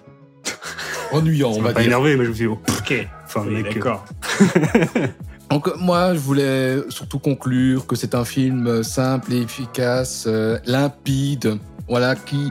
[1.12, 1.88] Ennuyant, ça on va pas dire.
[1.90, 4.06] énervé, mais je me dis, oh, Ok, enfin, oui, mec, d'accord.
[5.50, 11.58] Donc moi, je voulais surtout conclure que c'est un film simple et efficace, euh, limpide,
[11.88, 12.50] voilà, qui...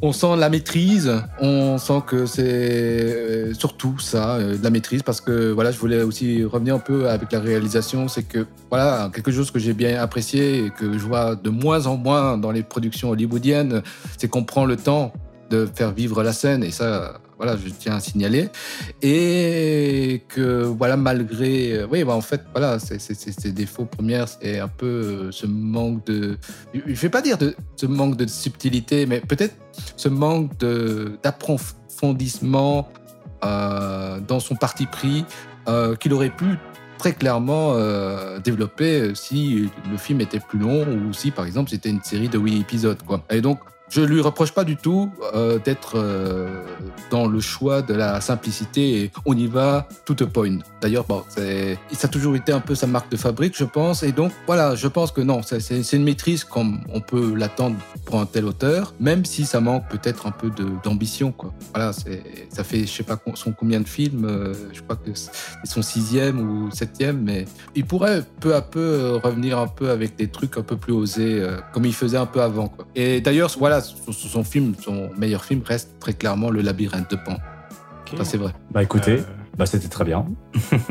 [0.00, 5.02] On sent la maîtrise, on sent que c'est euh, surtout ça, euh, de la maîtrise,
[5.02, 9.10] parce que voilà, je voulais aussi revenir un peu avec la réalisation, c'est que voilà,
[9.12, 12.52] quelque chose que j'ai bien apprécié et que je vois de moins en moins dans
[12.52, 13.82] les productions hollywoodiennes,
[14.18, 15.12] c'est qu'on prend le temps
[15.50, 18.48] de faire vivre la scène, et ça, voilà, je tiens à signaler.
[19.00, 24.68] Et que voilà malgré euh, oui bah en fait voilà ses défauts premières c'est un
[24.68, 26.36] peu euh, ce manque de
[26.74, 27.38] je je vais pas dire
[27.76, 29.54] ce manque de subtilité mais peut-être
[29.96, 30.50] ce manque
[31.22, 32.88] d'approfondissement
[33.44, 35.24] euh, dans son parti pris
[36.00, 36.46] qu'il aurait pu
[36.98, 37.74] très clairement
[38.42, 42.38] développer si le film était plus long ou si par exemple c'était une série de
[42.38, 43.22] 8 épisodes quoi.
[43.28, 43.58] Et donc
[43.90, 46.62] je lui reproche pas du tout euh, d'être euh,
[47.10, 50.58] dans le choix de la simplicité on y va tout point.
[50.80, 54.02] D'ailleurs, bon, ça a toujours été un peu sa marque de fabrique, je pense.
[54.02, 58.20] Et donc, voilà, je pense que non, c'est, une maîtrise comme on peut l'attendre pour
[58.20, 60.50] un tel auteur, même si ça manque peut-être un peu
[60.82, 61.34] d'ambition.
[61.74, 65.30] Voilà, ça fait, je sais pas son combien de films, euh, je crois que c'est
[65.64, 70.28] son sixième ou septième, mais il pourrait peu à peu revenir un peu avec des
[70.28, 72.72] trucs un peu plus osés, comme il faisait un peu avant.
[72.94, 77.16] Et d'ailleurs, voilà, son, son film, son meilleur film reste très clairement Le Labyrinthe de
[77.16, 77.36] Pan.
[78.16, 78.52] Ça, c'est vrai.
[78.70, 79.22] Bah écoutez, Euh,
[79.58, 80.24] bah, c'était très bien.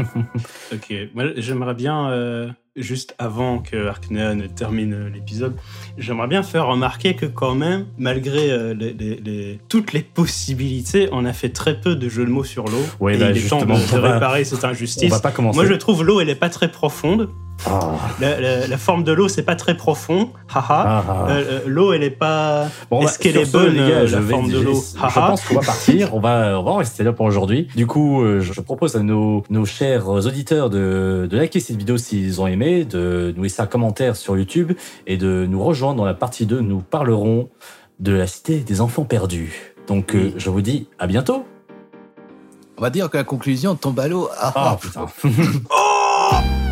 [0.74, 5.56] Ok, moi j'aimerais bien, euh, juste avant que Arknea ne termine euh, l'épisode,
[5.98, 11.10] j'aimerais bien faire remarquer que quand même, malgré euh, les- les- les- toutes les possibilités,
[11.12, 12.84] on a fait très peu de jeux de mots sur l'eau.
[13.00, 15.10] Ouais, et bah, il est temps de, réparer cette On injustice.
[15.10, 15.58] va pas commencer.
[15.58, 17.30] Moi je trouve l'eau, elle est pas très profonde.
[17.66, 20.30] Ah, La, la- la forme de l'eau, c'est pas très profond.
[20.54, 20.64] Haha.
[20.70, 21.26] ah, ah.
[21.30, 22.68] Euh, euh, l'eau, elle est pas.
[22.90, 24.82] Bon, Est-ce bah, qu'elle est bonne, les gars, euh, je la vais- forme de l'eau
[24.96, 25.28] Je Haha.
[25.28, 26.14] pense qu'on va partir.
[26.16, 27.68] On va, on va en rester là pour aujourd'hui.
[27.76, 31.98] Du coup, euh, je propose à nos, nos chers auditeurs de, de liker cette vidéo
[31.98, 34.74] s'ils ont aimé, de nous laisser un commentaire sur YouTube
[35.08, 36.62] et de nous rejoindre dans la partie 2.
[36.62, 37.50] Nous parlerons
[38.00, 39.74] de la cité des enfants perdus.
[39.88, 41.46] Donc, euh, je vous dis à bientôt.
[42.78, 44.30] On va dire que la conclusion tombe à l'eau.
[44.40, 45.08] Ah, Ah, ah, putain.